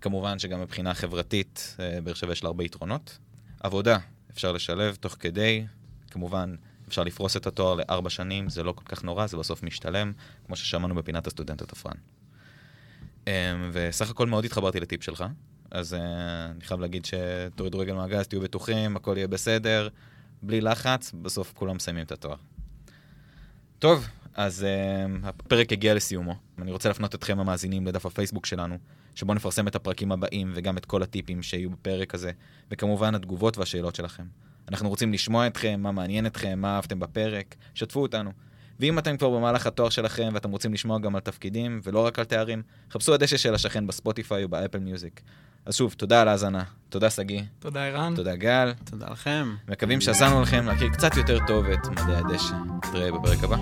כמובן 0.00 0.38
שגם 0.38 0.60
מבחינה 0.60 0.94
חברתית, 0.94 1.76
אה, 1.80 2.00
באר 2.00 2.14
שבע 2.14 2.32
יש 2.32 2.42
לה 2.42 2.48
הרבה 2.48 2.64
יתרונות. 2.64 3.18
עבודה, 3.60 3.98
אפשר 4.30 4.52
לשלב 4.52 4.94
תוך 4.94 5.16
כדי, 5.20 5.66
כמובן 6.10 6.54
אפשר 6.88 7.04
לפרוס 7.04 7.36
את 7.36 7.46
התואר 7.46 7.74
לארבע 7.74 8.10
שנים, 8.10 8.48
זה 8.48 8.62
לא 8.62 8.72
כל 8.72 8.84
כך 8.84 9.04
נורא, 9.04 9.26
זה 9.26 9.36
בסוף 9.36 9.62
משתלם, 9.62 10.12
כמו 10.46 10.56
ששמענו 10.56 10.94
בפינת 10.94 11.26
הסטודנט 11.26 11.62
התפרן. 11.62 11.94
אמ, 13.26 13.32
וסך 13.72 14.10
הכל 14.10 14.26
מאוד 14.26 14.44
התחברתי 14.44 14.80
לטיפ 14.80 15.02
שלך, 15.02 15.24
אז 15.70 15.94
אה, 15.94 16.00
אני 16.50 16.64
חייב 16.64 16.80
להגיד 16.80 17.04
שתורידו 17.04 17.78
רגל 17.78 17.94
מהגז, 17.94 18.26
תהיו 18.26 18.40
בטוחים, 18.40 18.96
הכל 18.96 19.14
יהיה 19.16 19.28
בסדר, 19.28 19.88
בלי 20.42 20.60
לחץ, 20.60 21.12
בסוף 21.22 21.52
כולם 21.56 21.76
מסיימים 21.76 22.04
את 22.04 22.12
התואר. 22.12 22.36
טוב, 23.78 24.08
אז 24.34 24.66
uh, 24.66 25.26
הפרק 25.26 25.72
הגיע 25.72 25.94
לסיומו. 25.94 26.34
אני 26.62 26.72
רוצה 26.72 26.88
להפנות 26.88 27.14
אתכם 27.14 27.40
המאזינים 27.40 27.86
לדף 27.86 28.06
הפייסבוק 28.06 28.46
שלנו, 28.46 28.78
שבו 29.14 29.34
נפרסם 29.34 29.68
את 29.68 29.76
הפרקים 29.76 30.12
הבאים 30.12 30.52
וגם 30.54 30.76
את 30.76 30.84
כל 30.86 31.02
הטיפים 31.02 31.42
שיהיו 31.42 31.70
בפרק 31.70 32.14
הזה, 32.14 32.30
וכמובן 32.70 33.14
התגובות 33.14 33.58
והשאלות 33.58 33.94
שלכם. 33.94 34.24
אנחנו 34.68 34.88
רוצים 34.88 35.12
לשמוע 35.12 35.46
אתכם, 35.46 35.80
מה 35.82 35.92
מעניין 35.92 36.26
אתכם, 36.26 36.58
מה 36.58 36.76
אהבתם 36.76 37.00
בפרק, 37.00 37.54
שתפו 37.74 38.02
אותנו. 38.02 38.30
ואם 38.80 38.98
אתם 38.98 39.16
כבר 39.16 39.30
במהלך 39.30 39.66
התואר 39.66 39.88
שלכם 39.88 40.28
ואתם 40.34 40.50
רוצים 40.50 40.74
לשמוע 40.74 40.98
גם 40.98 41.14
על 41.14 41.20
תפקידים 41.20 41.80
ולא 41.84 42.06
רק 42.06 42.18
על 42.18 42.24
תארים, 42.24 42.62
חפשו 42.90 43.14
הדשא 43.14 43.36
של 43.36 43.54
השכן 43.54 43.86
בספוטיפיי 43.86 44.44
או 44.44 44.48
באפל 44.48 44.78
מיוזיק. 44.78 45.20
אז 45.66 45.76
שוב, 45.76 45.94
תודה 45.96 46.22
על 46.22 46.28
ההאזנה. 46.28 46.62
תודה, 46.88 47.10
שגיא. 47.10 47.42
תודה, 47.58 47.86
ערן. 47.86 48.14
תודה, 48.16 48.36
גל. 48.36 48.72
תודה 48.84 49.06
לכם. 49.10 49.54
מקווים 49.68 50.00
שעזרנו 50.00 50.42
לכם 50.42 50.66
להכיר 50.66 50.88
קצת 50.88 51.16
יותר 51.16 51.38
טוב 51.46 51.66
את 51.66 51.86
מדעי 51.86 52.16
הדשא. 52.16 52.54
נתראה 52.76 53.12
בפרק 53.12 53.44
הבא. 53.44 53.56